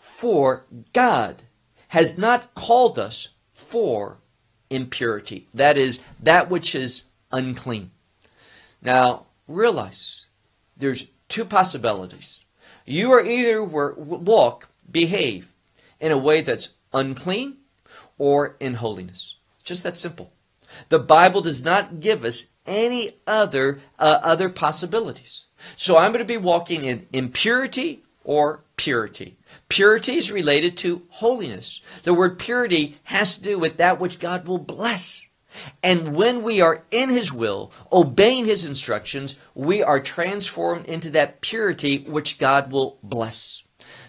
For 0.00 0.64
God 0.94 1.42
has 1.88 2.16
not 2.16 2.54
called 2.54 2.98
us 2.98 3.28
for 3.52 4.16
impurity. 4.70 5.48
That 5.52 5.76
is, 5.76 6.00
that 6.18 6.48
which 6.48 6.74
is 6.74 7.10
unclean. 7.30 7.90
Now, 8.80 9.26
realize 9.46 10.28
there's 10.78 11.10
two 11.28 11.44
possibilities. 11.44 12.44
You 12.84 13.12
are 13.12 13.24
either 13.24 13.62
walk, 13.62 14.68
behave 14.90 15.52
in 16.00 16.12
a 16.12 16.18
way 16.18 16.40
that's 16.40 16.74
unclean 16.92 17.56
or 18.18 18.56
in 18.60 18.74
holiness. 18.74 19.36
Just 19.64 19.82
that 19.82 19.96
simple. 19.96 20.32
The 20.88 20.98
Bible 20.98 21.40
does 21.40 21.64
not 21.64 22.00
give 22.00 22.24
us 22.24 22.46
any 22.66 23.16
other 23.26 23.80
uh, 23.98 24.18
other 24.22 24.48
possibilities. 24.48 25.46
So 25.74 25.96
I'm 25.96 26.12
going 26.12 26.24
to 26.24 26.24
be 26.24 26.36
walking 26.36 26.84
in 26.84 27.06
impurity 27.12 28.02
or 28.24 28.62
purity. 28.76 29.36
Purity 29.68 30.16
is 30.16 30.30
related 30.30 30.76
to 30.78 31.02
holiness. 31.08 31.80
The 32.02 32.14
word 32.14 32.38
purity 32.38 32.98
has 33.04 33.36
to 33.36 33.42
do 33.42 33.58
with 33.58 33.76
that 33.78 33.98
which 33.98 34.18
God 34.18 34.46
will 34.46 34.58
bless. 34.58 35.25
And 35.82 36.14
when 36.14 36.42
we 36.42 36.60
are 36.60 36.84
in 36.90 37.08
His 37.08 37.32
will, 37.32 37.72
obeying 37.92 38.46
His 38.46 38.64
instructions, 38.64 39.36
we 39.54 39.82
are 39.82 40.00
transformed 40.00 40.86
into 40.86 41.10
that 41.10 41.40
purity 41.40 42.04
which 42.06 42.38
God 42.38 42.70
will 42.72 42.98
bless. 43.02 43.62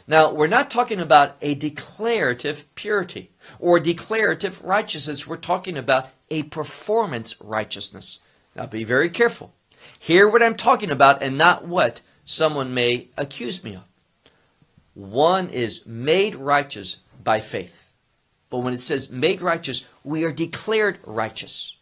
Now, 0.07 0.31
we're 0.31 0.47
not 0.47 0.71
talking 0.71 0.99
about 0.99 1.35
a 1.41 1.53
declarative 1.55 2.73
purity 2.75 3.31
or 3.59 3.79
declarative 3.79 4.63
righteousness. 4.63 5.27
We're 5.27 5.37
talking 5.37 5.77
about 5.77 6.09
a 6.29 6.43
performance 6.43 7.35
righteousness. 7.41 8.19
Now, 8.55 8.67
be 8.67 8.85
very 8.85 9.09
careful. 9.09 9.53
Hear 9.99 10.29
what 10.29 10.41
I'm 10.41 10.55
talking 10.55 10.91
about 10.91 11.21
and 11.21 11.37
not 11.37 11.67
what 11.67 12.01
someone 12.23 12.73
may 12.73 13.07
accuse 13.17 13.63
me 13.63 13.75
of. 13.75 13.83
One 14.93 15.49
is 15.49 15.85
made 15.85 16.35
righteous 16.35 16.97
by 17.23 17.39
faith. 17.39 17.86
But 18.49 18.59
when 18.59 18.73
it 18.73 18.81
says 18.81 19.11
made 19.11 19.41
righteous, 19.41 19.87
we 20.03 20.23
are 20.23 20.31
declared 20.31 20.99
righteous. 21.05 21.75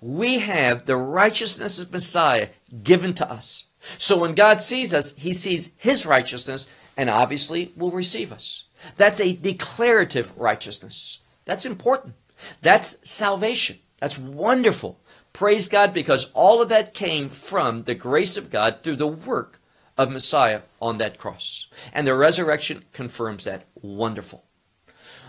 We 0.00 0.38
have 0.38 0.86
the 0.86 0.96
righteousness 0.96 1.80
of 1.80 1.92
Messiah 1.92 2.48
given 2.82 3.12
to 3.14 3.30
us. 3.30 3.68
So 3.98 4.18
when 4.18 4.34
God 4.34 4.60
sees 4.60 4.94
us, 4.94 5.14
he 5.16 5.32
sees 5.32 5.74
his 5.76 6.06
righteousness 6.06 6.68
and 6.96 7.10
obviously 7.10 7.72
will 7.76 7.90
receive 7.90 8.32
us. 8.32 8.64
That's 8.96 9.20
a 9.20 9.34
declarative 9.34 10.36
righteousness. 10.36 11.18
That's 11.44 11.66
important. 11.66 12.14
That's 12.62 13.08
salvation. 13.08 13.78
That's 14.00 14.18
wonderful. 14.18 14.98
Praise 15.32 15.68
God 15.68 15.92
because 15.92 16.32
all 16.32 16.62
of 16.62 16.70
that 16.70 16.94
came 16.94 17.28
from 17.28 17.82
the 17.82 17.94
grace 17.94 18.36
of 18.36 18.50
God 18.50 18.78
through 18.82 18.96
the 18.96 19.06
work 19.06 19.60
of 19.98 20.10
Messiah 20.10 20.62
on 20.80 20.98
that 20.98 21.18
cross. 21.18 21.66
And 21.92 22.06
the 22.06 22.14
resurrection 22.14 22.84
confirms 22.92 23.44
that. 23.44 23.64
Wonderful. 23.74 24.45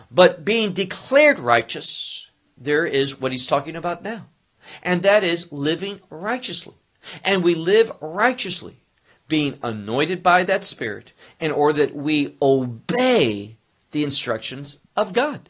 But 0.09 0.45
being 0.45 0.73
declared 0.73 1.39
righteous, 1.39 2.29
there 2.57 2.85
is 2.85 3.19
what 3.19 3.31
he's 3.31 3.45
talking 3.45 3.75
about 3.75 4.03
now. 4.03 4.27
and 4.83 5.03
that 5.03 5.23
is 5.23 5.51
living 5.51 5.99
righteously. 6.09 6.75
And 7.23 7.43
we 7.43 7.55
live 7.55 7.91
righteously, 8.01 8.77
being 9.27 9.57
anointed 9.61 10.23
by 10.23 10.43
that 10.43 10.63
Spirit 10.63 11.13
in 11.39 11.51
order 11.51 11.79
that 11.79 11.95
we 11.95 12.35
obey 12.41 13.57
the 13.91 14.03
instructions 14.03 14.79
of 14.95 15.13
God. 15.13 15.49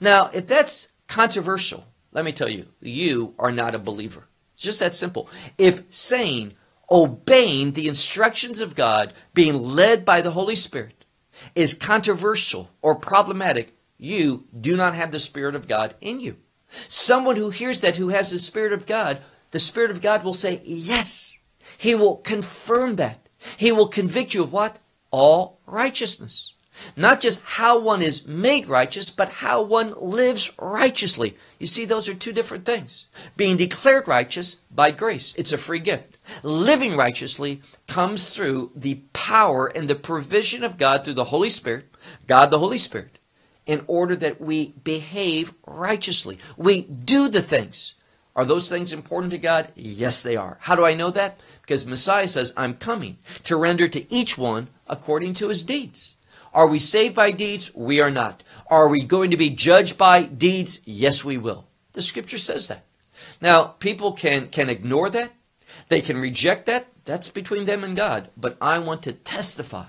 Now, 0.00 0.30
if 0.32 0.46
that's 0.46 0.88
controversial, 1.08 1.86
let 2.12 2.24
me 2.24 2.32
tell 2.32 2.48
you, 2.48 2.66
you 2.80 3.34
are 3.38 3.52
not 3.52 3.74
a 3.74 3.78
believer. 3.78 4.28
It's 4.54 4.62
just 4.62 4.80
that 4.80 4.94
simple. 4.94 5.28
If 5.58 5.82
saying, 5.92 6.54
obeying 6.90 7.72
the 7.72 7.88
instructions 7.88 8.60
of 8.60 8.74
God, 8.74 9.12
being 9.34 9.62
led 9.62 10.04
by 10.04 10.20
the 10.20 10.30
Holy 10.30 10.56
Spirit, 10.56 11.04
is 11.54 11.74
controversial 11.74 12.70
or 12.80 12.94
problematic, 12.94 13.73
you 13.98 14.46
do 14.58 14.76
not 14.76 14.94
have 14.94 15.10
the 15.10 15.18
Spirit 15.18 15.54
of 15.54 15.68
God 15.68 15.94
in 16.00 16.20
you. 16.20 16.36
Someone 16.68 17.36
who 17.36 17.50
hears 17.50 17.80
that, 17.80 17.96
who 17.96 18.08
has 18.08 18.30
the 18.30 18.38
Spirit 18.38 18.72
of 18.72 18.86
God, 18.86 19.18
the 19.50 19.60
Spirit 19.60 19.90
of 19.90 20.02
God 20.02 20.24
will 20.24 20.34
say, 20.34 20.60
Yes. 20.64 21.38
He 21.78 21.94
will 21.94 22.16
confirm 22.16 22.96
that. 22.96 23.28
He 23.56 23.72
will 23.72 23.88
convict 23.88 24.34
you 24.34 24.42
of 24.42 24.52
what? 24.52 24.78
All 25.10 25.60
righteousness. 25.66 26.54
Not 26.96 27.20
just 27.20 27.42
how 27.44 27.78
one 27.78 28.02
is 28.02 28.26
made 28.26 28.68
righteous, 28.68 29.10
but 29.10 29.28
how 29.28 29.62
one 29.62 29.94
lives 29.96 30.50
righteously. 30.58 31.36
You 31.58 31.66
see, 31.66 31.84
those 31.84 32.08
are 32.08 32.14
two 32.14 32.32
different 32.32 32.64
things. 32.64 33.08
Being 33.36 33.56
declared 33.56 34.08
righteous 34.08 34.56
by 34.70 34.90
grace, 34.90 35.34
it's 35.36 35.52
a 35.52 35.58
free 35.58 35.78
gift. 35.78 36.18
Living 36.42 36.96
righteously 36.96 37.62
comes 37.86 38.30
through 38.30 38.72
the 38.74 39.00
power 39.12 39.66
and 39.66 39.88
the 39.88 39.94
provision 39.94 40.64
of 40.64 40.78
God 40.78 41.04
through 41.04 41.14
the 41.14 41.24
Holy 41.24 41.50
Spirit, 41.50 41.94
God 42.26 42.50
the 42.50 42.58
Holy 42.58 42.78
Spirit, 42.78 43.13
in 43.66 43.84
order 43.86 44.16
that 44.16 44.40
we 44.40 44.74
behave 44.84 45.54
righteously. 45.66 46.38
We 46.56 46.82
do 46.82 47.28
the 47.28 47.42
things. 47.42 47.94
Are 48.36 48.44
those 48.44 48.68
things 48.68 48.92
important 48.92 49.30
to 49.32 49.38
God? 49.38 49.70
Yes, 49.76 50.22
they 50.22 50.36
are. 50.36 50.58
How 50.62 50.74
do 50.74 50.84
I 50.84 50.94
know 50.94 51.10
that? 51.10 51.40
Because 51.62 51.86
Messiah 51.86 52.26
says, 52.26 52.52
I'm 52.56 52.74
coming 52.74 53.18
to 53.44 53.56
render 53.56 53.86
to 53.88 54.12
each 54.12 54.36
one 54.36 54.68
according 54.88 55.34
to 55.34 55.48
his 55.48 55.62
deeds. 55.62 56.16
Are 56.52 56.66
we 56.66 56.78
saved 56.78 57.14
by 57.14 57.30
deeds? 57.30 57.74
We 57.74 58.00
are 58.00 58.10
not. 58.10 58.42
Are 58.68 58.88
we 58.88 59.02
going 59.02 59.30
to 59.30 59.36
be 59.36 59.50
judged 59.50 59.96
by 59.96 60.24
deeds? 60.24 60.80
Yes, 60.84 61.24
we 61.24 61.38
will. 61.38 61.68
The 61.92 62.02
scripture 62.02 62.38
says 62.38 62.68
that. 62.68 62.84
Now, 63.40 63.64
people 63.64 64.12
can, 64.12 64.48
can 64.48 64.68
ignore 64.68 65.10
that. 65.10 65.32
They 65.88 66.00
can 66.00 66.16
reject 66.18 66.66
that. 66.66 66.88
That's 67.04 67.30
between 67.30 67.64
them 67.64 67.84
and 67.84 67.96
God. 67.96 68.30
But 68.36 68.56
I 68.60 68.78
want 68.78 69.02
to 69.04 69.12
testify 69.12 69.86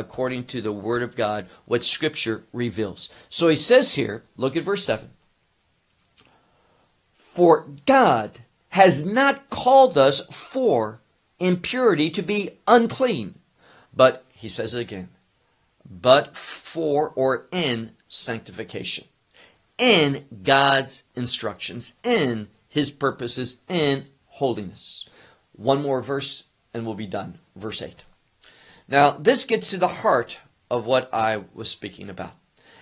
according 0.00 0.44
to 0.46 0.60
the 0.60 0.72
word 0.72 1.02
of 1.02 1.14
God 1.14 1.46
what 1.66 1.84
scripture 1.84 2.42
reveals. 2.52 3.12
So 3.28 3.48
he 3.48 3.56
says 3.56 3.94
here, 3.94 4.24
look 4.36 4.56
at 4.56 4.64
verse 4.64 4.84
7. 4.84 5.10
For 7.14 7.68
God 7.86 8.40
has 8.70 9.06
not 9.06 9.48
called 9.50 9.96
us 9.96 10.26
for 10.26 11.00
impurity 11.38 12.10
to 12.10 12.22
be 12.22 12.58
unclean, 12.66 13.36
but 13.94 14.24
he 14.32 14.48
says 14.48 14.74
it 14.74 14.80
again, 14.80 15.10
but 15.88 16.36
for 16.36 17.12
or 17.14 17.46
in 17.52 17.92
sanctification, 18.08 19.06
in 19.78 20.26
God's 20.42 21.04
instructions, 21.14 21.94
in 22.02 22.48
his 22.68 22.90
purposes, 22.90 23.60
in 23.68 24.06
holiness. 24.26 25.08
One 25.52 25.82
more 25.82 26.02
verse 26.02 26.44
and 26.72 26.86
we'll 26.86 26.94
be 26.94 27.06
done. 27.06 27.38
Verse 27.56 27.82
8. 27.82 28.04
Now, 28.90 29.12
this 29.12 29.44
gets 29.44 29.70
to 29.70 29.78
the 29.78 29.88
heart 29.88 30.40
of 30.68 30.84
what 30.84 31.08
I 31.14 31.44
was 31.54 31.70
speaking 31.70 32.10
about. 32.10 32.32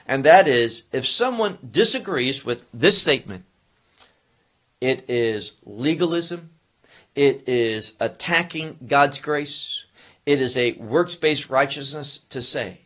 And 0.06 0.24
that 0.24 0.48
is 0.48 0.84
if 0.90 1.06
someone 1.06 1.58
disagrees 1.70 2.44
with 2.44 2.66
this 2.72 3.00
statement, 3.00 3.44
it 4.80 5.04
is 5.08 5.56
legalism, 5.64 6.50
it 7.14 7.46
is 7.46 7.94
attacking 8.00 8.78
God's 8.86 9.20
grace, 9.20 9.84
it 10.24 10.40
is 10.40 10.56
a 10.56 10.72
works 10.72 11.14
based 11.14 11.50
righteousness 11.50 12.18
to 12.30 12.40
say 12.40 12.82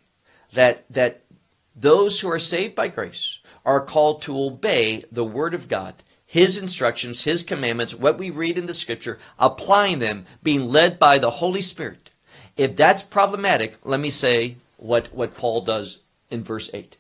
that, 0.53 0.85
that 0.91 1.23
those 1.77 2.21
who 2.21 2.31
are 2.31 2.41
saved 2.41 2.75
by 2.75 2.89
grace 2.89 3.39
are 3.65 3.81
called 3.81 4.21
to 4.23 4.39
obey 4.39 5.05
the 5.13 5.25
Word 5.25 5.55
of 5.55 5.69
God, 5.69 5.95
His 6.27 6.59
instructions, 6.59 7.23
His 7.23 7.45
commandments, 7.45 7.95
what 7.95 8.19
we 8.19 8.31
read 8.31 8.59
in 8.59 8.67
the 8.67 8.75
Scripture, 8.75 9.19
applying 9.39 10.01
them, 10.01 10.27
being 10.43 10.69
led 10.69 10.99
by 10.99 11.19
the 11.19 11.31
Holy 11.31 11.61
Spirit. 11.61 12.02
If 12.57 12.77
that's 12.77 13.03
problematic, 13.03 13.77
let 13.85 14.01
me 14.01 14.11
say 14.11 14.57
what, 14.77 15.13
what 15.15 15.35
Paul 15.35 15.63
does 15.63 16.03
in 16.31 16.45
verse 16.45 16.71
8. 16.73 16.97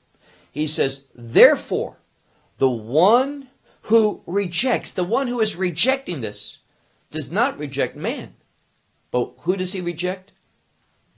He 0.51 0.67
says, 0.67 1.07
Therefore, 1.15 1.97
the 2.59 2.71
one 2.71 3.49
who 3.83 4.23
rejects, 4.27 4.93
the 4.93 5.05
one 5.05 5.27
who 5.27 5.41
is 5.41 5.57
rejecting 5.57 6.21
this, 6.21 6.59
does 7.11 7.31
not 7.31 7.59
reject 7.59 7.97
man. 7.97 8.35
But 9.11 9.33
who 9.41 9.57
does 9.57 9.73
he 9.73 9.81
reject? 9.81 10.33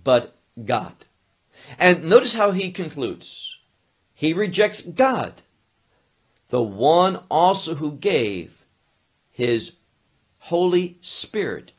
But 0.03 0.37
God. 0.64 0.95
And 1.78 2.05
notice 2.05 2.35
how 2.35 2.51
he 2.51 2.70
concludes. 2.70 3.59
He 4.14 4.32
rejects 4.32 4.82
God, 4.82 5.43
the 6.49 6.62
one 6.62 7.20
also 7.30 7.76
who 7.76 7.93
gave 7.93 8.64
his 9.30 9.76
Holy 10.41 10.99
Spirit 11.01 11.72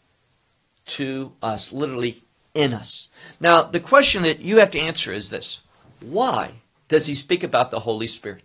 to 0.86 1.34
us, 1.42 1.72
literally 1.72 2.22
in 2.56 2.74
us. 2.74 3.10
Now, 3.40 3.62
the 3.62 3.80
question 3.80 4.24
that 4.24 4.40
you 4.40 4.58
have 4.58 4.72
to 4.72 4.80
answer 4.80 5.14
is 5.14 5.30
this 5.30 5.62
Why 6.00 6.62
does 6.88 7.08
he 7.08 7.16
speak 7.16 7.44
about 7.44 7.72
the 7.72 7.82
Holy 7.82 8.08
Spirit? 8.08 8.44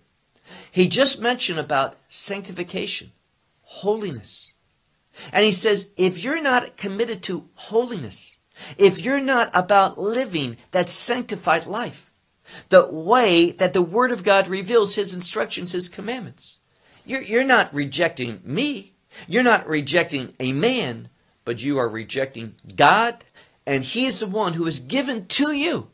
He 0.70 0.88
just 0.88 1.20
mentioned 1.20 1.58
about 1.58 1.96
sanctification, 2.08 3.12
holiness. 3.62 4.54
And 5.32 5.44
he 5.44 5.52
says, 5.52 5.92
if 5.96 6.22
you're 6.22 6.40
not 6.40 6.76
committed 6.76 7.22
to 7.24 7.48
holiness, 7.54 8.38
if 8.78 9.00
you're 9.00 9.20
not 9.20 9.50
about 9.54 9.98
living 9.98 10.56
that 10.70 10.88
sanctified 10.88 11.66
life, 11.66 12.10
the 12.68 12.86
way 12.86 13.50
that 13.52 13.72
the 13.72 13.82
Word 13.82 14.12
of 14.12 14.24
God 14.24 14.48
reveals 14.48 14.94
His 14.94 15.14
instructions, 15.14 15.72
His 15.72 15.88
commandments, 15.88 16.58
you're, 17.04 17.22
you're 17.22 17.44
not 17.44 17.72
rejecting 17.72 18.40
me. 18.44 18.94
You're 19.26 19.42
not 19.42 19.66
rejecting 19.66 20.34
a 20.38 20.52
man, 20.52 21.08
but 21.44 21.62
you 21.62 21.78
are 21.78 21.88
rejecting 21.88 22.54
God, 22.76 23.24
and 23.66 23.84
He 23.84 24.06
is 24.06 24.20
the 24.20 24.26
one 24.26 24.54
who 24.54 24.64
has 24.64 24.78
given 24.78 25.26
to 25.26 25.52
you 25.52 25.88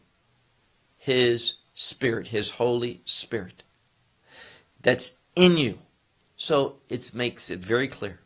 His 0.97 1.59
Spirit, 1.75 2.29
His 2.29 2.53
Holy 2.53 3.03
Spirit 3.05 3.62
that's 4.81 5.17
in 5.35 5.57
you. 5.57 5.79
So 6.37 6.77
it 6.89 7.12
makes 7.12 7.51
it 7.51 7.59
very 7.59 7.89
clear. 7.89 8.21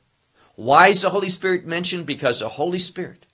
Why 0.56 0.88
is 0.88 1.02
the 1.02 1.10
Holy 1.10 1.28
Spirit 1.28 1.64
mentioned? 1.64 2.04
Because 2.04 2.40
the 2.40 2.50
Holy 2.50 2.78
Spirit 2.78 3.24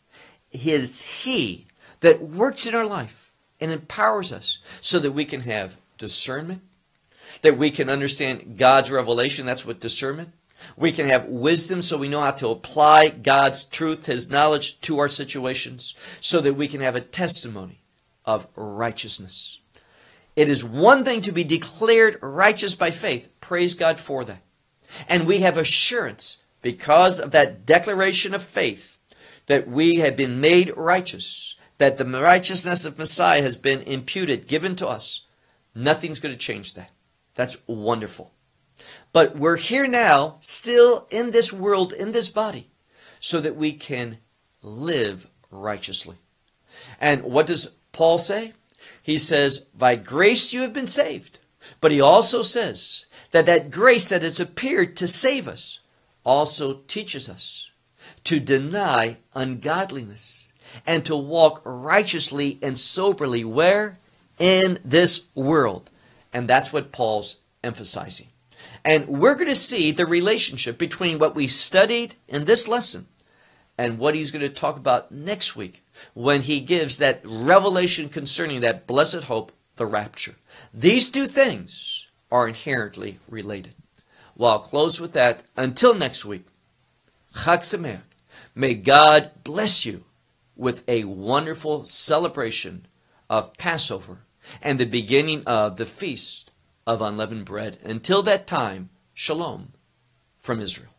is 0.53 1.03
He 1.25 1.67
that 2.01 2.23
works 2.23 2.67
in 2.67 2.75
our 2.75 2.87
life 2.87 3.33
and 3.61 3.73
empowers 3.73 4.33
us 4.33 4.59
so 4.81 4.99
that 4.99 5.13
we 5.13 5.25
can 5.25 5.41
have 5.41 5.77
discernment, 5.99 6.63
that 7.43 7.59
we 7.59 7.71
can 7.71 7.91
understand 7.91 8.57
God's 8.57 8.91
revelation. 8.91 9.47
That's 9.47 9.67
what 9.67 9.81
discernment. 9.81 10.33
We 10.77 10.93
can 10.93 11.09
have 11.09 11.27
wisdom 11.27 11.83
so 11.83 11.99
we 11.99 12.09
know 12.09 12.21
how 12.21 12.33
to 12.33 12.49
apply 12.49 13.09
God's 13.09 13.65
truth, 13.65 14.07
His 14.07 14.31
knowledge 14.31 14.81
to 14.83 14.99
our 14.99 15.09
situations, 15.09 15.95
so 16.21 16.41
that 16.41 16.55
we 16.55 16.69
can 16.69 16.81
have 16.81 16.97
a 16.97 17.01
testimony 17.01 17.83
of 18.25 18.47
righteousness. 18.57 19.61
It 20.35 20.49
is 20.49 20.63
one 20.63 21.05
thing 21.05 21.23
to 21.23 21.33
be 21.33 21.45
declared 21.45 22.19
righteous 22.21 22.75
by 22.75 22.91
faith. 22.91 23.29
Praise 23.41 23.75
God 23.75 23.99
for 23.99 24.25
that. 24.25 24.43
And 25.09 25.27
we 25.27 25.39
have 25.39 25.57
assurance 25.57 26.43
because 26.63 27.21
of 27.21 27.31
that 27.31 27.65
declaration 27.65 28.35
of 28.35 28.43
faith 28.43 28.99
that 29.47 29.67
we 29.67 29.97
have 29.97 30.17
been 30.17 30.41
made 30.41 30.73
righteous, 30.77 31.57
that 31.79 31.99
the 31.99 32.05
righteousness 32.05 32.85
of 32.85 32.99
Messiah 32.99 33.43
has 33.43 33.57
been 33.57 33.83
imputed, 33.83 34.47
given 34.47 34.77
to 34.77 34.87
us. 34.87 35.23
Nothing's 35.75 36.19
going 36.19 36.35
to 36.35 36.39
change 36.39 36.75
that. 36.75 36.91
That's 37.35 37.63
wonderful. 37.67 38.33
But 39.13 39.37
we're 39.37 39.57
here 39.57 39.87
now, 39.87 40.37
still 40.41 41.07
in 41.11 41.31
this 41.31 41.53
world, 41.53 41.93
in 41.93 42.13
this 42.13 42.29
body, 42.29 42.71
so 43.19 43.41
that 43.41 43.57
we 43.57 43.73
can 43.73 44.19
live 44.63 45.27
righteously. 45.51 46.17
And 47.01 47.23
what 47.23 47.47
does 47.47 47.73
Paul 47.93 48.19
say? 48.19 48.53
he 49.07 49.19
says, 49.19 49.61
By 49.61 49.95
grace 49.95 50.53
you 50.53 50.63
have 50.63 50.73
been 50.73 50.89
saved. 50.89 51.39
But 51.81 51.93
he 51.93 52.01
also 52.01 52.43
says 52.43 53.07
that 53.31 53.47
that 53.47 53.71
grace 53.71 54.07
that 54.07 54.23
has 54.23 54.41
appeared 54.41 54.97
to 54.97 55.07
save 55.07 55.47
us 55.47 55.81
also 56.25 56.81
teaches 56.89 57.29
us 57.29 57.71
to 58.25 58.41
deny 58.41 59.19
ungodliness 59.35 60.53
and 60.85 61.05
to 61.05 61.17
walk 61.17 61.63
righteously 61.65 62.59
and 62.61 62.77
soberly 62.77 63.45
where? 63.45 63.99
In 64.39 64.81
this 64.85 65.29
world. 65.35 65.91
And 66.33 66.49
that's 66.49 66.73
what 66.73 66.93
Paul's 66.93 67.39
emphasizing. 67.63 68.27
And 68.87 69.09
we're 69.09 69.35
going 69.35 69.49
to 69.49 69.57
see 69.57 69.91
the 69.91 70.07
relationship 70.07 70.79
between 70.79 71.19
what 71.19 71.35
we 71.35 71.49
studied 71.49 72.15
in 72.29 72.45
this 72.45 72.69
lesson 72.69 73.09
and 73.77 73.99
what 73.99 74.15
he's 74.15 74.31
going 74.31 74.47
to 74.47 74.49
talk 74.49 74.77
about 74.77 75.11
next 75.11 75.57
week 75.57 75.83
when 76.15 76.43
he 76.43 76.61
gives 76.61 76.99
that 76.99 77.21
revelation 77.25 78.09
concerning 78.09 78.61
that 78.61 78.87
blessed 78.87 79.25
hope, 79.25 79.51
the 79.75 79.87
rapture. 79.87 80.37
These 80.73 81.11
two 81.11 81.27
things 81.27 82.07
are 82.31 82.47
inherently 82.47 83.19
related. 83.29 83.75
Well, 84.37 84.53
I'll 84.53 84.59
close 84.61 85.01
with 85.01 85.15
that. 85.15 85.43
Until 85.57 85.93
next 85.93 86.25
week, 86.25 86.47
Chag 87.35 87.63
Sameach. 87.63 88.03
May 88.55 88.75
God 88.75 89.33
bless 89.43 89.85
you 89.85 90.05
with 90.55 90.89
a 90.89 91.03
wonderful 91.05 91.85
celebration 91.87 92.87
of 93.29 93.53
Passover 93.59 94.21
and 94.63 94.79
the 94.79 94.87
beginning 94.87 95.43
of 95.45 95.77
the 95.77 95.87
Feast 95.87 96.46
of 96.87 97.03
Unleavened 97.03 97.45
Bread. 97.45 97.79
Until 97.83 98.23
that 98.23 98.47
time, 98.47 98.91
Shalom 99.13 99.73
from 100.39 100.61
Israel. 100.61 100.93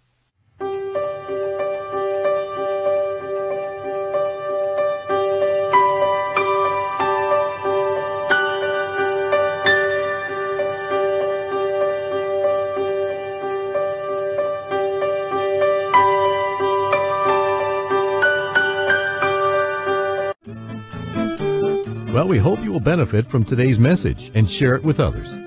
Well, 22.18 22.28
we 22.28 22.40
hope 22.40 22.64
you 22.64 22.72
will 22.72 22.80
benefit 22.80 23.28
from 23.28 23.44
today's 23.46 23.78
message 23.78 24.32
and 24.34 24.50
share 24.50 24.74
it 24.74 24.82
with 24.82 25.00
others. 25.00 25.47